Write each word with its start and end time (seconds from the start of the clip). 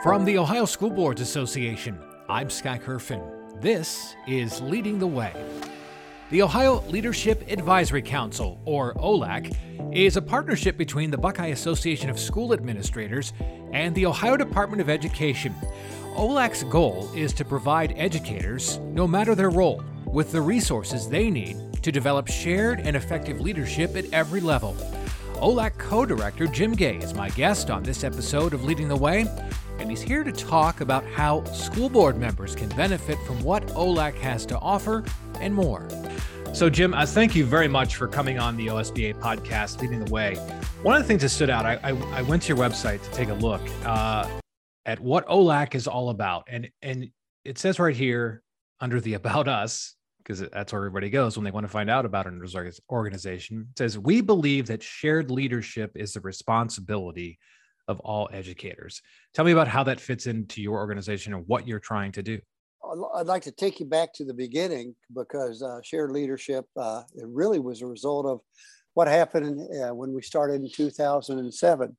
From 0.00 0.24
the 0.24 0.38
Ohio 0.38 0.64
School 0.64 0.90
Boards 0.90 1.20
Association, 1.20 1.98
I'm 2.28 2.50
Sky 2.50 2.78
Kerfin. 2.78 3.20
This 3.60 4.14
is 4.28 4.60
Leading 4.60 5.00
the 5.00 5.08
Way. 5.08 5.32
The 6.30 6.40
Ohio 6.42 6.82
Leadership 6.82 7.44
Advisory 7.50 8.02
Council, 8.02 8.60
or 8.64 8.94
OLAC, 8.94 9.52
is 9.92 10.16
a 10.16 10.22
partnership 10.22 10.76
between 10.76 11.10
the 11.10 11.18
Buckeye 11.18 11.48
Association 11.48 12.10
of 12.10 12.20
School 12.20 12.52
Administrators 12.52 13.32
and 13.72 13.92
the 13.96 14.06
Ohio 14.06 14.36
Department 14.36 14.80
of 14.80 14.88
Education. 14.88 15.52
OLAC's 16.14 16.62
goal 16.62 17.10
is 17.12 17.32
to 17.32 17.44
provide 17.44 17.92
educators, 17.96 18.78
no 18.92 19.08
matter 19.08 19.34
their 19.34 19.50
role, 19.50 19.82
with 20.06 20.30
the 20.30 20.40
resources 20.40 21.08
they 21.08 21.28
need 21.28 21.56
to 21.82 21.90
develop 21.90 22.28
shared 22.28 22.78
and 22.78 22.94
effective 22.94 23.40
leadership 23.40 23.96
at 23.96 24.04
every 24.12 24.40
level. 24.40 24.76
OLAC 25.40 25.76
co 25.76 26.06
director 26.06 26.46
Jim 26.46 26.72
Gay 26.72 26.98
is 26.98 27.14
my 27.14 27.30
guest 27.30 27.68
on 27.68 27.82
this 27.82 28.04
episode 28.04 28.54
of 28.54 28.62
Leading 28.62 28.86
the 28.86 28.96
Way, 28.96 29.26
and 29.78 29.90
he's 29.90 30.02
here 30.02 30.24
to 30.24 30.32
talk 30.32 30.80
about 30.80 31.04
how 31.06 31.44
school 31.44 31.88
board 31.88 32.16
members 32.16 32.54
can 32.54 32.68
benefit 32.70 33.18
from 33.26 33.42
what 33.42 33.66
OLAC 33.68 34.14
has 34.18 34.44
to 34.46 34.58
offer 34.58 35.04
and 35.40 35.54
more. 35.54 35.88
So, 36.52 36.68
Jim, 36.68 36.94
uh, 36.94 37.06
thank 37.06 37.34
you 37.36 37.44
very 37.44 37.68
much 37.68 37.96
for 37.96 38.08
coming 38.08 38.38
on 38.38 38.56
the 38.56 38.66
OSBA 38.68 39.20
podcast, 39.20 39.80
Leading 39.80 40.04
the 40.04 40.10
Way. 40.10 40.34
One 40.82 40.96
of 40.96 41.02
the 41.02 41.06
things 41.06 41.22
that 41.22 41.28
stood 41.28 41.50
out, 41.50 41.66
I, 41.66 41.78
I, 41.82 41.90
I 42.12 42.22
went 42.22 42.42
to 42.44 42.48
your 42.48 42.56
website 42.56 43.02
to 43.02 43.10
take 43.10 43.28
a 43.28 43.34
look 43.34 43.60
uh, 43.84 44.28
at 44.86 44.98
what 44.98 45.26
OLAC 45.28 45.74
is 45.74 45.86
all 45.86 46.10
about. 46.10 46.44
And, 46.48 46.70
and 46.82 47.10
it 47.44 47.58
says 47.58 47.78
right 47.78 47.94
here 47.94 48.42
under 48.80 49.00
the 49.00 49.14
About 49.14 49.46
Us, 49.46 49.94
because 50.18 50.40
that's 50.40 50.72
where 50.72 50.80
everybody 50.80 51.10
goes 51.10 51.36
when 51.36 51.44
they 51.44 51.50
want 51.50 51.64
to 51.64 51.72
find 51.72 51.88
out 51.88 52.04
about 52.04 52.26
an 52.26 52.42
organization. 52.90 53.68
It 53.70 53.78
says, 53.78 53.98
We 53.98 54.20
believe 54.20 54.66
that 54.66 54.82
shared 54.82 55.30
leadership 55.30 55.92
is 55.94 56.12
the 56.12 56.20
responsibility 56.20 57.38
of 57.88 57.98
all 58.00 58.28
educators. 58.32 59.02
Tell 59.34 59.44
me 59.44 59.52
about 59.52 59.66
how 59.68 59.82
that 59.84 60.00
fits 60.00 60.26
into 60.26 60.62
your 60.62 60.76
organization 60.76 61.34
and 61.34 61.44
what 61.46 61.66
you're 61.66 61.80
trying 61.80 62.12
to 62.12 62.22
do. 62.22 62.38
I'd 63.16 63.26
like 63.26 63.42
to 63.42 63.50
take 63.50 63.80
you 63.80 63.86
back 63.86 64.14
to 64.14 64.24
the 64.24 64.34
beginning 64.34 64.94
because 65.14 65.62
uh, 65.62 65.80
shared 65.82 66.12
leadership, 66.12 66.64
uh, 66.76 67.02
it 67.14 67.26
really 67.26 67.58
was 67.58 67.82
a 67.82 67.86
result 67.86 68.26
of 68.26 68.40
what 68.94 69.08
happened 69.08 69.60
uh, 69.82 69.94
when 69.94 70.12
we 70.12 70.22
started 70.22 70.62
in 70.62 70.70
2007. 70.70 71.96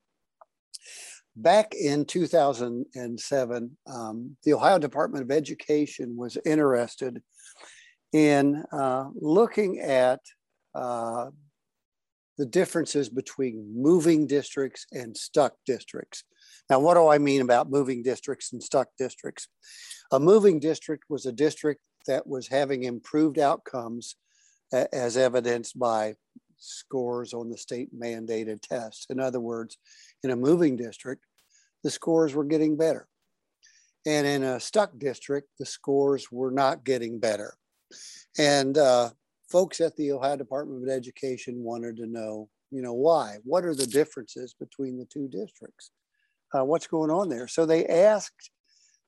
Back 1.36 1.74
in 1.74 2.06
2007, 2.06 3.78
um, 3.88 4.38
the 4.44 4.54
Ohio 4.54 4.80
Department 4.80 5.24
of 5.24 5.32
Education 5.32 6.18
was 6.18 6.38
interested 6.46 7.22
in 8.12 8.64
uh, 8.72 9.06
looking 9.16 9.80
at 9.80 10.20
uh, 10.76 11.28
the 12.40 12.46
differences 12.46 13.10
between 13.10 13.70
moving 13.76 14.26
districts 14.26 14.86
and 14.94 15.16
stuck 15.16 15.56
districts. 15.66 16.24
Now, 16.70 16.80
what 16.80 16.94
do 16.94 17.10
I 17.10 17.18
mean 17.18 17.42
about 17.42 17.70
moving 17.70 18.02
districts 18.02 18.54
and 18.54 18.64
stuck 18.64 18.88
districts? 18.98 19.50
A 20.14 20.22
moving 20.22 20.62
district 20.62 21.04
was 21.10 21.26
a 21.26 21.34
district 21.34 21.82
that 22.08 22.26
was 22.26 22.48
having 22.48 22.86
improved 22.86 23.40
outcomes 23.40 24.16
as 24.72 25.18
evidenced 25.18 25.78
by 25.78 26.16
scores 26.58 27.34
on 27.34 27.50
the 27.50 27.58
state 27.58 27.90
mandated 27.94 28.62
tests. 28.62 29.08
In 29.10 29.20
other 29.20 29.42
words, 29.42 29.78
in 30.24 30.32
a 30.32 30.36
moving 30.38 30.78
district, 30.78 31.26
the 31.84 31.92
scores 31.92 32.34
were 32.34 32.46
getting 32.46 32.78
better. 32.78 33.10
And 34.06 34.26
in 34.26 34.44
a 34.44 34.62
stuck 34.62 34.98
district, 34.98 35.50
the 35.60 35.66
scores 35.66 36.32
were 36.32 36.52
not 36.52 36.86
getting 36.86 37.20
better. 37.20 37.56
And 38.38 38.78
uh, 38.78 39.10
folks 39.50 39.82
at 39.82 39.96
the 39.96 40.12
Ohio 40.12 40.38
Department 40.38 40.84
of 40.84 40.90
Education 40.90 41.64
wanted 41.64 41.98
to 41.98 42.06
know, 42.06 42.50
you 42.72 42.82
know, 42.82 42.94
why? 42.94 43.38
What 43.44 43.66
are 43.66 43.76
the 43.76 43.88
differences 43.88 44.54
between 44.54 44.98
the 44.98 45.06
two 45.06 45.28
districts? 45.28 45.92
Uh, 46.54 46.66
what's 46.66 46.88
going 46.88 47.12
on 47.12 47.30
there? 47.30 47.48
So 47.48 47.66
they 47.66 47.86
asked 47.86 48.52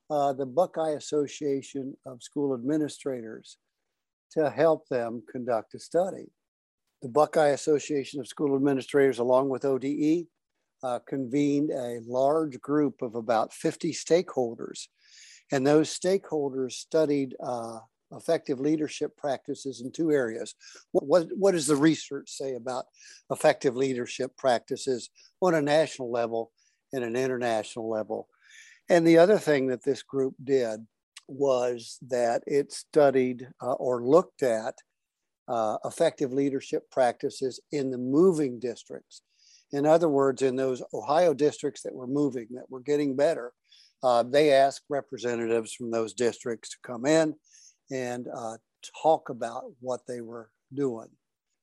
uh, 0.09 0.33
the 0.33 0.45
Buckeye 0.45 0.92
Association 0.92 1.95
of 2.06 2.23
School 2.23 2.53
Administrators 2.53 3.58
to 4.33 4.50
help 4.50 4.88
them 4.89 5.23
conduct 5.32 5.73
a 5.73 5.80
study. 5.80 6.32
The 7.02 7.10
Buckeye 7.10 7.49
Association 7.49 8.20
of 8.20 8.27
School 8.27 8.55
Administrators, 8.55 9.20
along 9.20 9.49
with 9.49 9.65
ODE, 9.65 10.26
uh, 10.83 10.99
convened 11.08 11.71
a 11.71 11.99
large 12.05 12.60
group 12.61 13.02
of 13.02 13.15
about 13.15 13.54
50 13.54 13.92
stakeholders. 13.94 14.88
And 15.52 15.65
those 15.65 15.98
stakeholders 15.98 16.73
studied 16.73 17.36
uh, 17.44 17.80
effective 18.14 18.60
leadership 18.60 19.16
practices 19.17 19.82
in 19.82 19.92
two 19.92 20.11
areas. 20.11 20.55
What, 20.92 21.05
what, 21.05 21.27
what, 21.38 21.52
does 21.52 21.67
the 21.67 21.76
research 21.76 22.30
say 22.30 22.55
about 22.55 22.86
effective 23.32 23.76
leadership 23.76 24.36
practices 24.38 25.10
on 25.42 25.55
a 25.55 25.61
national 25.61 26.11
level 26.11 26.52
and 26.94 27.04
an 27.04 27.16
international 27.16 27.89
level? 27.89 28.27
And 28.89 29.05
the 29.08 29.17
other 29.17 29.38
thing 29.38 29.67
that 29.67 29.83
this 29.83 30.04
group 30.04 30.36
did 30.44 30.86
was 31.27 31.98
that 32.10 32.44
it 32.45 32.71
studied 32.71 33.48
uh, 33.61 33.73
or 33.73 34.04
looked 34.04 34.44
at 34.44 34.76
uh, 35.48 35.77
effective 35.86 36.33
leadership 36.33 36.89
practices 36.92 37.60
in 37.71 37.92
the 37.92 37.98
moving 37.98 38.60
districts. 38.60 39.21
In 39.71 39.86
other 39.86 40.10
words, 40.10 40.42
in 40.42 40.55
those 40.58 40.83
Ohio 40.94 41.33
districts 41.33 41.82
that 41.83 41.95
were 41.95 42.08
moving, 42.08 42.48
that 42.52 42.70
were 42.70 42.82
getting 42.82 43.16
better, 43.16 43.54
uh, 44.04 44.23
they 44.23 44.52
asked 44.52 44.83
representatives 44.89 45.73
from 45.73 45.92
those 45.92 46.14
districts 46.14 46.70
to 46.70 46.77
come 46.83 47.05
in 47.05 47.36
and 47.91 48.27
uh, 48.35 48.57
talk 49.03 49.29
about 49.29 49.65
what 49.79 50.02
they 50.07 50.21
were 50.21 50.49
doing. 50.73 51.09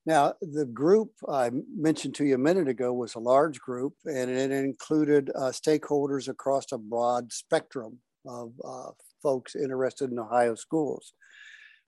Now, 0.06 0.34
the 0.40 0.64
group 0.64 1.12
I 1.28 1.50
mentioned 1.76 2.14
to 2.16 2.24
you 2.24 2.34
a 2.34 2.38
minute 2.38 2.68
ago 2.68 2.92
was 2.94 3.14
a 3.14 3.20
large 3.20 3.60
group, 3.60 3.94
and 4.06 4.30
it 4.30 4.50
included 4.50 5.30
uh, 5.34 5.50
stakeholders 5.50 6.28
across 6.28 6.72
a 6.72 6.78
broad 6.78 7.32
spectrum 7.32 7.98
of 8.26 8.52
uh, 8.64 8.90
folks 9.22 9.54
interested 9.54 10.10
in 10.10 10.18
Ohio 10.18 10.54
schools. 10.54 11.12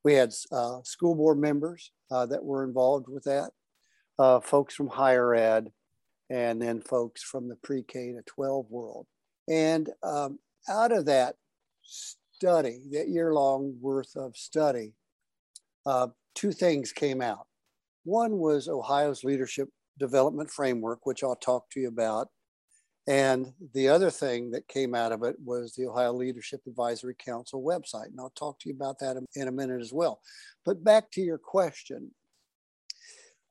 We 0.04 0.14
had 0.14 0.32
uh, 0.52 0.80
school 0.82 1.14
board 1.14 1.38
members 1.38 1.92
uh, 2.10 2.26
that 2.26 2.44
were 2.44 2.64
involved 2.64 3.06
with 3.08 3.24
that, 3.24 3.50
uh, 4.18 4.40
folks 4.40 4.74
from 4.74 4.88
higher 4.88 5.34
ed, 5.34 5.70
and 6.28 6.60
then 6.60 6.80
folks 6.80 7.22
from 7.22 7.48
the 7.48 7.56
pre 7.56 7.82
K 7.82 8.12
to 8.12 8.22
12 8.26 8.66
world. 8.70 9.06
And 9.48 9.88
um, 10.02 10.38
out 10.68 10.92
of 10.92 11.06
that 11.06 11.36
study, 12.40 12.80
that 12.90 13.10
year 13.10 13.34
long 13.34 13.76
worth 13.82 14.16
of 14.16 14.34
study, 14.34 14.94
uh, 15.84 16.06
two 16.34 16.52
things 16.52 16.90
came 16.90 17.20
out. 17.20 17.46
One 18.04 18.38
was 18.38 18.66
Ohio's 18.66 19.24
leadership 19.24 19.68
development 19.98 20.50
framework, 20.50 21.04
which 21.04 21.22
I'll 21.22 21.36
talk 21.36 21.68
to 21.70 21.80
you 21.80 21.88
about. 21.88 22.28
And 23.06 23.52
the 23.74 23.88
other 23.90 24.10
thing 24.10 24.52
that 24.52 24.68
came 24.68 24.94
out 24.94 25.12
of 25.12 25.22
it 25.22 25.36
was 25.44 25.74
the 25.74 25.86
Ohio 25.86 26.14
Leadership 26.14 26.62
Advisory 26.66 27.14
Council 27.22 27.62
website. 27.62 28.06
And 28.06 28.18
I'll 28.18 28.30
talk 28.30 28.58
to 28.60 28.70
you 28.70 28.74
about 28.74 28.98
that 29.00 29.18
in 29.34 29.48
a 29.48 29.52
minute 29.52 29.82
as 29.82 29.92
well. 29.92 30.22
But 30.64 30.82
back 30.82 31.10
to 31.12 31.20
your 31.20 31.38
question 31.38 32.10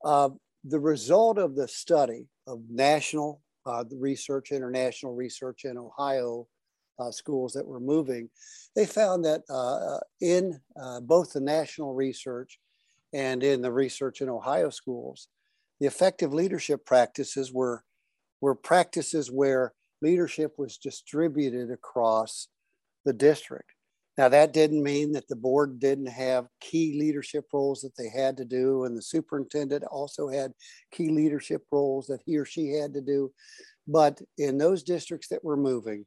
uh, 0.03 0.29
the 0.63 0.79
result 0.79 1.37
of 1.37 1.55
the 1.55 1.67
study 1.67 2.25
of 2.47 2.63
national 2.71 3.41
uh, 3.67 3.83
research, 3.91 4.51
international 4.51 5.13
research 5.13 5.65
in 5.65 5.77
Ohio 5.77 6.47
uh, 6.99 7.11
schools 7.11 7.53
that 7.53 7.65
were 7.65 7.79
moving, 7.79 8.29
they 8.75 8.85
found 8.85 9.25
that 9.25 9.41
uh, 9.49 9.99
in 10.21 10.59
uh, 10.81 10.99
both 10.99 11.33
the 11.33 11.39
national 11.39 11.93
research 11.93 12.59
and 13.13 13.43
in 13.43 13.61
the 13.61 13.71
research 13.71 14.21
in 14.21 14.29
Ohio 14.29 14.69
schools, 14.69 15.27
the 15.79 15.87
effective 15.87 16.33
leadership 16.33 16.85
practices 16.85 17.51
were, 17.51 17.83
were 18.41 18.55
practices 18.55 19.31
where 19.31 19.73
leadership 20.01 20.53
was 20.57 20.77
distributed 20.77 21.71
across 21.71 22.47
the 23.05 23.13
district. 23.13 23.71
Now, 24.17 24.27
that 24.27 24.51
didn't 24.51 24.83
mean 24.83 25.13
that 25.13 25.29
the 25.29 25.35
board 25.37 25.79
didn't 25.79 26.07
have 26.07 26.49
key 26.59 26.99
leadership 26.99 27.45
roles 27.53 27.79
that 27.81 27.95
they 27.97 28.09
had 28.09 28.35
to 28.37 28.43
do, 28.43 28.83
and 28.83 28.97
the 28.97 29.01
superintendent 29.01 29.85
also 29.85 30.27
had 30.27 30.51
key 30.91 31.09
leadership 31.09 31.63
roles 31.71 32.07
that 32.07 32.19
he 32.25 32.37
or 32.37 32.43
she 32.43 32.73
had 32.73 32.93
to 32.95 33.01
do. 33.01 33.31
But 33.87 34.21
in 34.37 34.57
those 34.57 34.83
districts 34.83 35.29
that 35.29 35.43
were 35.43 35.55
moving, 35.55 36.05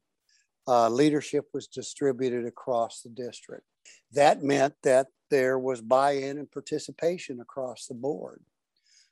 uh, 0.69 0.88
leadership 0.88 1.47
was 1.53 1.67
distributed 1.67 2.47
across 2.47 3.03
the 3.03 3.11
district. 3.11 3.64
That 4.12 4.43
meant 4.43 4.75
that 4.82 5.09
there 5.31 5.59
was 5.59 5.81
buy 5.81 6.12
in 6.12 6.38
and 6.38 6.50
participation 6.50 7.41
across 7.41 7.87
the 7.87 7.94
board. 7.94 8.43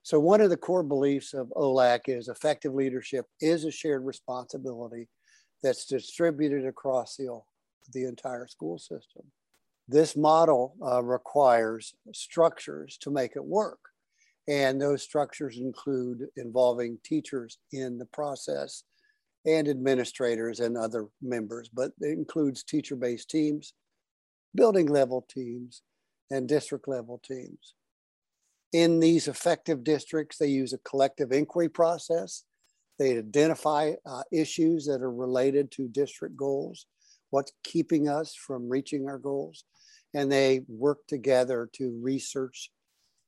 So, 0.02 0.18
one 0.18 0.40
of 0.40 0.50
the 0.50 0.56
core 0.56 0.82
beliefs 0.82 1.34
of 1.34 1.52
OLAC 1.56 2.00
is 2.08 2.28
effective 2.28 2.74
leadership 2.74 3.26
is 3.40 3.64
a 3.64 3.70
shared 3.70 4.04
responsibility 4.04 5.08
that's 5.62 5.86
distributed 5.86 6.66
across 6.66 7.16
the, 7.16 7.40
the 7.92 8.04
entire 8.04 8.46
school 8.46 8.78
system. 8.78 9.22
This 9.88 10.16
model 10.16 10.74
uh, 10.80 11.02
requires 11.02 11.94
structures 12.14 12.96
to 12.98 13.10
make 13.10 13.32
it 13.36 13.44
work. 13.44 13.80
And 14.48 14.80
those 14.80 15.02
structures 15.02 15.58
include 15.58 16.26
involving 16.36 16.98
teachers 17.04 17.58
in 17.72 17.98
the 17.98 18.06
process 18.06 18.84
and 19.46 19.68
administrators 19.68 20.60
and 20.60 20.76
other 20.76 21.06
members, 21.22 21.68
but 21.68 21.92
it 22.00 22.18
includes 22.18 22.62
teacher 22.62 22.96
based 22.96 23.30
teams, 23.30 23.74
building 24.54 24.86
level 24.86 25.26
teams, 25.28 25.82
and 26.30 26.48
district 26.48 26.86
level 26.88 27.20
teams. 27.24 27.74
In 28.72 29.00
these 29.00 29.28
effective 29.28 29.82
districts, 29.82 30.38
they 30.38 30.46
use 30.46 30.72
a 30.72 30.78
collective 30.78 31.32
inquiry 31.32 31.68
process 31.68 32.44
They 33.00 33.16
identify 33.16 33.94
uh, 34.04 34.22
issues 34.30 34.84
that 34.86 35.00
are 35.00 35.10
related 35.10 35.70
to 35.72 35.88
district 35.88 36.36
goals, 36.36 36.86
what's 37.30 37.52
keeping 37.64 38.10
us 38.10 38.34
from 38.34 38.68
reaching 38.68 39.08
our 39.08 39.18
goals, 39.18 39.64
and 40.12 40.30
they 40.30 40.60
work 40.68 40.98
together 41.08 41.68
to 41.74 41.98
research 42.02 42.70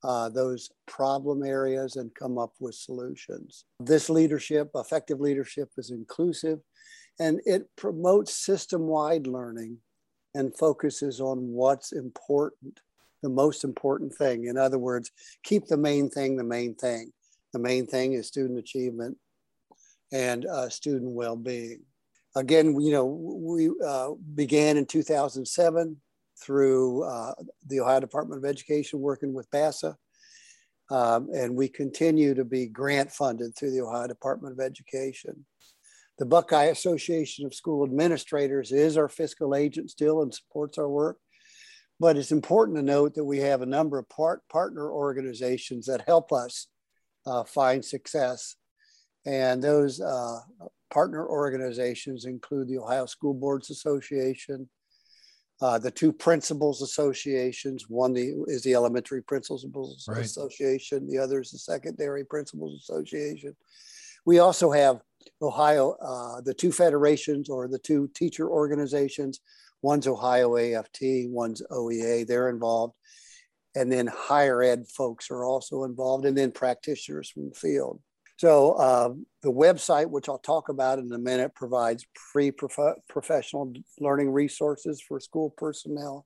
uh, 0.03 0.29
those 0.29 0.69
problem 0.85 1.43
areas 1.43 1.95
and 1.95 2.13
come 2.15 2.37
up 2.37 2.53
with 2.59 2.75
solutions. 2.75 3.65
This 3.79 4.09
leadership, 4.09 4.71
effective 4.75 5.19
leadership, 5.19 5.69
is 5.77 5.91
inclusive 5.91 6.59
and 7.19 7.39
it 7.45 7.69
promotes 7.75 8.35
system 8.35 8.87
wide 8.87 9.27
learning 9.27 9.77
and 10.35 10.57
focuses 10.57 11.21
on 11.21 11.37
what's 11.49 11.91
important, 11.91 12.79
the 13.21 13.29
most 13.29 13.63
important 13.63 14.13
thing. 14.13 14.45
In 14.45 14.57
other 14.57 14.79
words, 14.79 15.11
keep 15.43 15.67
the 15.67 15.77
main 15.77 16.09
thing 16.09 16.35
the 16.35 16.43
main 16.43 16.75
thing. 16.75 17.11
The 17.53 17.59
main 17.59 17.85
thing 17.85 18.13
is 18.13 18.27
student 18.27 18.57
achievement 18.57 19.17
and 20.11 20.45
uh, 20.45 20.69
student 20.69 21.11
well 21.11 21.35
being. 21.35 21.81
Again, 22.35 22.79
you 22.81 22.91
know, 22.91 23.05
we 23.05 23.69
uh, 23.85 24.09
began 24.33 24.77
in 24.77 24.87
2007 24.87 25.97
through 26.43 27.03
uh, 27.03 27.33
the 27.67 27.79
Ohio 27.79 27.99
Department 27.99 28.43
of 28.43 28.49
Education 28.49 28.99
working 28.99 29.33
with 29.33 29.49
BASA. 29.51 29.95
Um, 30.91 31.29
and 31.33 31.55
we 31.55 31.69
continue 31.69 32.33
to 32.33 32.43
be 32.43 32.67
grant 32.67 33.11
funded 33.11 33.55
through 33.55 33.71
the 33.71 33.81
Ohio 33.81 34.07
Department 34.07 34.53
of 34.53 34.63
Education. 34.63 35.45
The 36.19 36.25
Buckeye 36.25 36.65
Association 36.65 37.45
of 37.45 37.55
School 37.55 37.83
Administrators 37.83 38.71
is 38.71 38.97
our 38.97 39.09
fiscal 39.09 39.55
agent 39.55 39.89
still 39.89 40.21
and 40.21 40.33
supports 40.33 40.77
our 40.77 40.89
work. 40.89 41.17
But 41.99 42.17
it's 42.17 42.31
important 42.31 42.77
to 42.77 42.83
note 42.83 43.15
that 43.15 43.23
we 43.23 43.39
have 43.39 43.61
a 43.61 43.65
number 43.65 43.97
of 43.97 44.09
part, 44.09 44.41
partner 44.51 44.91
organizations 44.91 45.85
that 45.85 46.03
help 46.05 46.33
us 46.33 46.67
uh, 47.25 47.43
find 47.43 47.83
success. 47.83 48.55
And 49.25 49.63
those 49.63 50.01
uh, 50.01 50.39
partner 50.91 51.25
organizations 51.25 52.25
include 52.25 52.67
the 52.67 52.77
Ohio 52.77 53.05
School 53.05 53.33
Boards 53.33 53.69
Association, 53.69 54.69
uh, 55.63 55.79
the 55.79 55.89
two 55.89 56.11
principals 56.11 56.81
associations. 56.81 57.89
One 57.89 58.11
the, 58.11 58.43
is 58.47 58.63
the 58.63 58.73
Elementary 58.73 59.23
Principals 59.23 60.05
right. 60.09 60.19
Association, 60.19 61.07
the 61.07 61.17
other 61.17 61.39
is 61.39 61.51
the 61.51 61.57
Secondary 61.57 62.25
Principals 62.25 62.81
Association. 62.81 63.55
We 64.25 64.39
also 64.39 64.71
have 64.71 64.99
Ohio, 65.41 65.95
uh, 66.01 66.41
the 66.41 66.53
two 66.53 66.73
federations 66.73 67.49
or 67.49 67.69
the 67.69 67.79
two 67.79 68.09
teacher 68.13 68.49
organizations. 68.49 69.39
One's 69.81 70.05
Ohio 70.05 70.57
AFT, 70.57 71.29
one's 71.29 71.61
OEA, 71.71 72.27
they're 72.27 72.49
involved. 72.49 72.95
And 73.73 73.89
then 73.89 74.07
higher 74.07 74.61
ed 74.61 74.89
folks 74.89 75.31
are 75.31 75.45
also 75.45 75.85
involved, 75.85 76.25
and 76.25 76.37
then 76.37 76.51
practitioners 76.51 77.29
from 77.29 77.47
the 77.47 77.55
field. 77.55 78.01
So 78.37 78.73
uh, 78.73 79.13
the 79.41 79.51
website, 79.51 80.09
which 80.09 80.27
I'll 80.27 80.39
talk 80.39 80.69
about 80.69 80.99
in 80.99 81.11
a 81.11 81.17
minute, 81.17 81.53
provides 81.55 82.05
free 82.31 82.51
prof- 82.51 82.97
professional 83.07 83.73
learning 83.99 84.31
resources 84.31 85.01
for 85.01 85.19
school 85.19 85.53
personnel, 85.55 86.25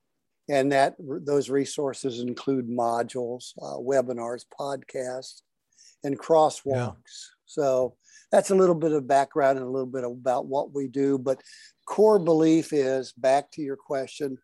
and 0.50 0.72
that 0.72 0.96
those 1.00 1.50
resources 1.50 2.22
include 2.22 2.70
modules, 2.70 3.52
uh, 3.62 3.78
webinars, 3.78 4.46
podcasts, 4.60 5.42
and 6.04 6.18
crosswalks. 6.18 6.64
Yeah. 6.66 6.92
So 7.46 7.96
that's 8.32 8.52
a 8.52 8.56
little 8.56 8.76
bit 8.76 8.94
of 8.94 9.08
background 9.08 9.58
and 9.58 9.68
a 9.68 9.70
little 9.70 9.86
bit 9.86 10.04
about 10.04 10.48
what 10.48 10.74
we 10.74 10.88
do. 10.88 11.18
But 11.18 11.42
core 11.86 12.20
belief 12.20 12.74
is 12.74 13.14
back 13.14 13.52
to 13.52 13.62
your 13.62 13.78
question 13.78 14.38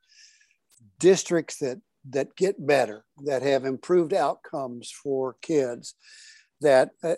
districts 1.00 1.58
that 1.60 1.80
that 2.10 2.36
get 2.36 2.66
better 2.66 3.06
that 3.24 3.42
have 3.42 3.64
improved 3.64 4.14
outcomes 4.14 4.92
for 4.92 5.38
kids 5.42 5.96
that 6.64 6.92
uh, 7.04 7.16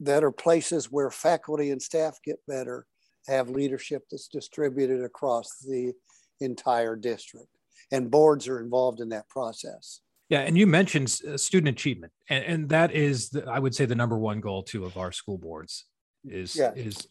that 0.00 0.24
are 0.24 0.32
places 0.32 0.90
where 0.90 1.10
faculty 1.10 1.70
and 1.70 1.80
staff 1.80 2.18
get 2.24 2.36
better 2.46 2.86
have 3.26 3.48
leadership 3.48 4.02
that's 4.10 4.28
distributed 4.28 5.02
across 5.02 5.58
the 5.60 5.92
entire 6.40 6.96
district 6.96 7.48
and 7.92 8.10
boards 8.10 8.48
are 8.48 8.60
involved 8.60 9.00
in 9.00 9.08
that 9.08 9.28
process 9.28 10.00
yeah, 10.28 10.40
and 10.40 10.56
you 10.56 10.66
mentioned 10.66 11.20
uh, 11.28 11.36
student 11.36 11.68
achievement, 11.68 12.12
and, 12.28 12.44
and 12.44 12.68
that 12.70 12.92
is, 12.92 13.28
the, 13.28 13.44
I 13.48 13.58
would 13.58 13.74
say, 13.74 13.84
the 13.84 13.94
number 13.94 14.18
one 14.18 14.40
goal 14.40 14.62
too 14.62 14.84
of 14.84 14.96
our 14.96 15.12
school 15.12 15.38
boards 15.38 15.84
is 16.24 16.56
yeah. 16.56 16.72
is 16.74 17.06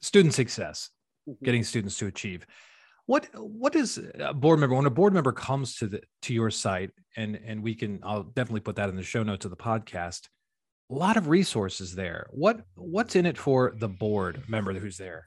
student 0.00 0.34
success, 0.34 0.90
mm-hmm. 1.28 1.44
getting 1.44 1.64
students 1.64 1.98
to 1.98 2.06
achieve. 2.06 2.46
What 3.06 3.28
what 3.34 3.74
is 3.74 4.00
a 4.18 4.32
board 4.32 4.60
member 4.60 4.76
when 4.76 4.86
a 4.86 4.90
board 4.90 5.12
member 5.12 5.32
comes 5.32 5.76
to 5.76 5.88
the 5.88 6.02
to 6.22 6.32
your 6.32 6.50
site, 6.50 6.90
and 7.16 7.38
and 7.44 7.62
we 7.62 7.74
can 7.74 8.00
I'll 8.04 8.22
definitely 8.22 8.60
put 8.60 8.76
that 8.76 8.88
in 8.88 8.96
the 8.96 9.02
show 9.02 9.24
notes 9.24 9.44
of 9.44 9.50
the 9.50 9.56
podcast. 9.56 10.28
A 10.94 11.02
lot 11.04 11.16
of 11.16 11.26
resources 11.26 11.96
there. 11.96 12.28
What 12.30 12.60
what's 12.76 13.16
in 13.16 13.26
it 13.26 13.36
for 13.36 13.74
the 13.76 13.88
board 13.88 14.44
member 14.46 14.72
who's 14.74 14.96
there? 14.96 15.26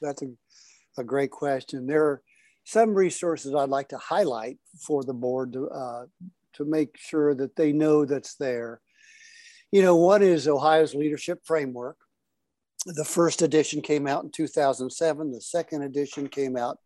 That's 0.00 0.22
a, 0.22 0.26
a 0.98 1.04
great 1.04 1.30
question. 1.30 1.86
There 1.86 2.04
are 2.04 2.22
some 2.64 2.92
resources 2.92 3.54
I'd 3.54 3.68
like 3.68 3.90
to 3.90 3.98
highlight 3.98 4.58
for 4.84 5.04
the 5.04 5.14
board 5.14 5.52
to, 5.52 5.68
uh, 5.68 6.06
to 6.54 6.64
make 6.64 6.96
sure 6.98 7.32
that 7.32 7.54
they 7.54 7.72
know 7.72 8.04
that's 8.04 8.34
there. 8.34 8.80
You 9.70 9.82
know, 9.82 9.94
one 9.94 10.20
is 10.20 10.48
Ohio's 10.48 10.96
leadership 10.96 11.42
framework. 11.44 11.98
The 12.84 13.04
first 13.04 13.40
edition 13.40 13.82
came 13.82 14.08
out 14.08 14.24
in 14.24 14.32
2007. 14.32 15.30
The 15.30 15.40
second 15.40 15.82
edition 15.82 16.26
came 16.26 16.56
out 16.56 16.78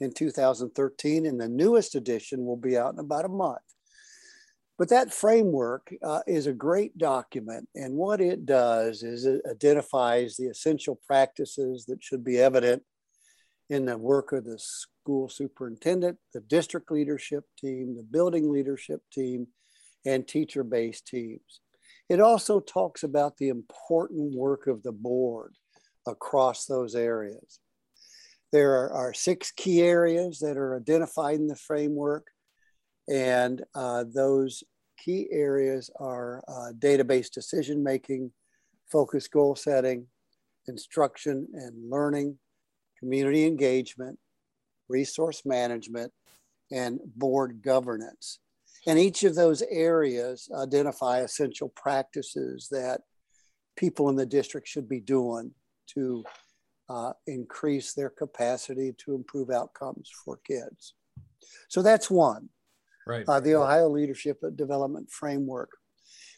in 0.00 0.12
2013, 0.12 1.24
and 1.24 1.40
the 1.40 1.48
newest 1.48 1.94
edition 1.94 2.44
will 2.44 2.56
be 2.56 2.76
out 2.76 2.94
in 2.94 2.98
about 2.98 3.26
a 3.26 3.28
month. 3.28 3.62
But 4.76 4.88
that 4.88 5.14
framework 5.14 5.94
uh, 6.02 6.20
is 6.26 6.46
a 6.46 6.52
great 6.52 6.98
document, 6.98 7.68
and 7.76 7.94
what 7.94 8.20
it 8.20 8.44
does 8.44 9.04
is 9.04 9.24
it 9.24 9.42
identifies 9.48 10.36
the 10.36 10.46
essential 10.46 11.00
practices 11.06 11.84
that 11.86 12.02
should 12.02 12.24
be 12.24 12.38
evident 12.38 12.82
in 13.70 13.84
the 13.84 13.96
work 13.96 14.32
of 14.32 14.44
the 14.44 14.58
school 14.58 15.28
superintendent, 15.28 16.18
the 16.32 16.40
district 16.40 16.90
leadership 16.90 17.44
team, 17.58 17.96
the 17.96 18.02
building 18.02 18.50
leadership 18.50 19.00
team, 19.12 19.46
and 20.04 20.26
teacher 20.26 20.64
based 20.64 21.06
teams. 21.06 21.60
It 22.08 22.20
also 22.20 22.60
talks 22.60 23.02
about 23.02 23.36
the 23.36 23.48
important 23.48 24.34
work 24.34 24.66
of 24.66 24.82
the 24.82 24.92
board 24.92 25.54
across 26.06 26.66
those 26.66 26.94
areas. 26.94 27.60
There 28.52 28.72
are, 28.72 28.92
are 28.92 29.14
six 29.14 29.50
key 29.52 29.82
areas 29.82 30.40
that 30.40 30.56
are 30.56 30.76
identified 30.76 31.36
in 31.36 31.46
the 31.46 31.56
framework, 31.56 32.26
and 33.08 33.62
uh, 33.74 34.04
those 34.12 34.64
key 34.98 35.28
areas 35.30 35.90
are 36.00 36.42
uh, 36.48 36.72
data-based 36.78 37.34
decision 37.34 37.82
making, 37.82 38.30
focus 38.90 39.28
goal 39.28 39.54
setting, 39.54 40.06
instruction 40.68 41.46
and 41.54 41.90
learning, 41.90 42.38
community 42.98 43.46
engagement, 43.46 44.18
resource 44.88 45.42
management, 45.44 46.12
and 46.70 46.98
board 47.16 47.60
governance. 47.62 48.38
And 48.86 48.98
each 48.98 49.24
of 49.24 49.34
those 49.34 49.62
areas 49.70 50.48
identify 50.54 51.20
essential 51.20 51.70
practices 51.70 52.68
that 52.70 53.00
people 53.76 54.08
in 54.08 54.16
the 54.16 54.26
district 54.26 54.68
should 54.68 54.88
be 54.88 55.00
doing 55.00 55.52
to 55.88 56.24
uh, 56.88 57.12
increase 57.26 57.94
their 57.94 58.10
capacity 58.10 58.94
to 58.98 59.14
improve 59.14 59.50
outcomes 59.50 60.10
for 60.24 60.38
kids. 60.46 60.94
So 61.68 61.82
that's 61.82 62.10
one. 62.10 62.48
Right. 63.06 63.24
Uh, 63.28 63.40
the 63.40 63.54
Ohio 63.54 63.88
Leadership 63.88 64.38
Development 64.56 65.10
Framework. 65.10 65.70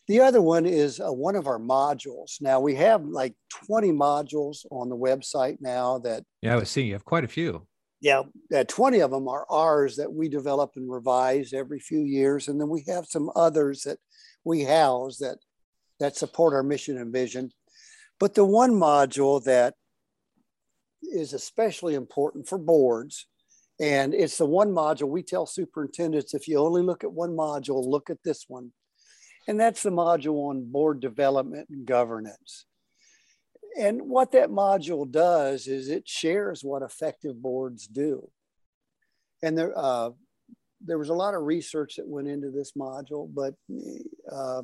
The 0.09 0.21
other 0.21 0.41
one 0.41 0.67
is 0.67 1.01
uh, 1.01 1.13
one 1.13 1.35
of 1.35 1.47
our 1.47 1.59
modules. 1.59 2.41
Now 2.41 2.61
we 2.61 2.77
have 2.77 3.05
like 3.05 3.35
20 3.67 3.91
modules 3.93 4.65
on 4.71 4.89
the 4.89 4.97
website 4.97 5.59
now 5.61 5.99
that. 6.01 6.25
Yeah, 6.43 6.55
I 6.55 6.57
was 6.57 6.71
seeing 6.71 6.87
you 6.87 6.93
have 6.93 7.05
quite 7.05 7.25
a 7.25 7.29
few 7.29 7.67
yeah, 8.01 8.23
uh, 8.55 8.65
20 8.65 9.01
of 9.01 9.11
them 9.11 9.27
are 9.29 9.47
ours 9.51 9.97
that 9.97 10.13
we 10.13 10.29
develop 10.29 10.73
and 10.77 10.91
revise 10.91 11.53
every 11.53 11.81
few 11.81 12.03
years. 12.03 12.49
And 12.49 12.61
then 12.61 12.69
we 12.69 12.85
have 12.89 13.07
some 13.07 13.31
others 13.35 13.83
that 13.83 13.99
we 14.45 14.65
house 14.65 15.19
that, 15.19 15.39
that 15.99 16.17
support 16.17 16.55
our 16.55 16.63
mission 16.63 16.99
and 16.99 17.13
vision. 17.13 17.51
But 18.21 18.35
the 18.35 18.45
one 18.45 18.73
module 18.73 19.43
that 19.45 19.75
is 21.03 21.33
especially 21.33 21.95
important 21.95 22.49
for 22.49 22.59
boards, 22.59 23.27
and 23.81 24.15
it's 24.15 24.39
the 24.39 24.47
one 24.47 24.71
module 24.71 25.09
we 25.09 25.23
tell 25.23 25.47
superintendents 25.47 26.35
if 26.35 26.49
you 26.49 26.59
only 26.59 26.83
look 26.83 27.05
at 27.05 27.13
one 27.13 27.31
module, 27.31 27.87
look 27.87 28.11
at 28.11 28.23
this 28.25 28.45
one. 28.49 28.73
And 29.49 29.61
that's 29.61 29.83
the 29.83 29.91
module 29.91 30.51
on 30.51 30.71
board 30.71 31.01
development 31.01 31.69
and 31.71 31.87
governance 31.87 32.67
and 33.77 34.03
what 34.03 34.33
that 34.33 34.49
module 34.49 35.11
does 35.11 35.67
is 35.67 35.89
it 35.89 36.09
shares 36.09 36.65
what 36.65 36.83
effective 36.83 37.41
boards 37.41 37.87
do. 37.87 38.29
And 39.43 39.57
there, 39.57 39.73
uh, 39.77 40.11
there 40.81 40.99
was 40.99 41.11
a 41.11 41.15
lot 41.15 41.35
of 41.35 41.43
research 41.43 41.97
that 41.97 42.09
went 42.09 42.29
into 42.29 42.51
this 42.51 42.73
module, 42.73 43.29
but 43.33 43.55
uh, 44.33 44.63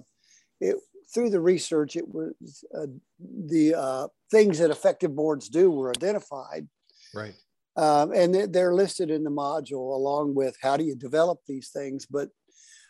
it, 0.61 0.77
through 1.13 1.31
the 1.31 1.41
research, 1.41 1.97
it 1.97 2.09
was 2.09 2.65
uh, 2.75 2.87
the 3.21 3.75
uh, 3.75 4.09
things 4.31 4.59
that 4.61 4.71
effective 4.71 5.15
boards 5.15 5.49
do 5.49 5.71
were 5.71 5.91
identified. 5.91 6.67
Right. 7.15 7.35
Um, 7.77 8.13
and 8.13 8.35
they're 8.53 8.75
listed 8.75 9.11
in 9.11 9.25
the 9.25 9.31
module 9.31 9.95
along 9.95 10.35
with 10.35 10.57
how 10.61 10.77
do 10.77 10.85
you 10.85 10.95
develop 10.95 11.41
these 11.47 11.71
things. 11.71 12.05
But 12.05 12.29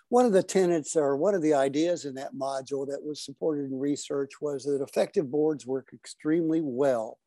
one 0.08 0.26
of 0.26 0.32
the 0.32 0.42
tenets 0.42 0.96
or 0.96 1.16
one 1.16 1.34
of 1.34 1.42
the 1.42 1.54
ideas 1.54 2.04
in 2.04 2.14
that 2.16 2.34
module 2.34 2.86
that 2.88 3.02
was 3.02 3.24
supported 3.24 3.70
in 3.70 3.78
research 3.78 4.32
was 4.40 4.64
that 4.64 4.82
effective 4.82 5.30
boards 5.30 5.66
work 5.66 5.88
extremely 5.94 6.60
well 6.60 7.18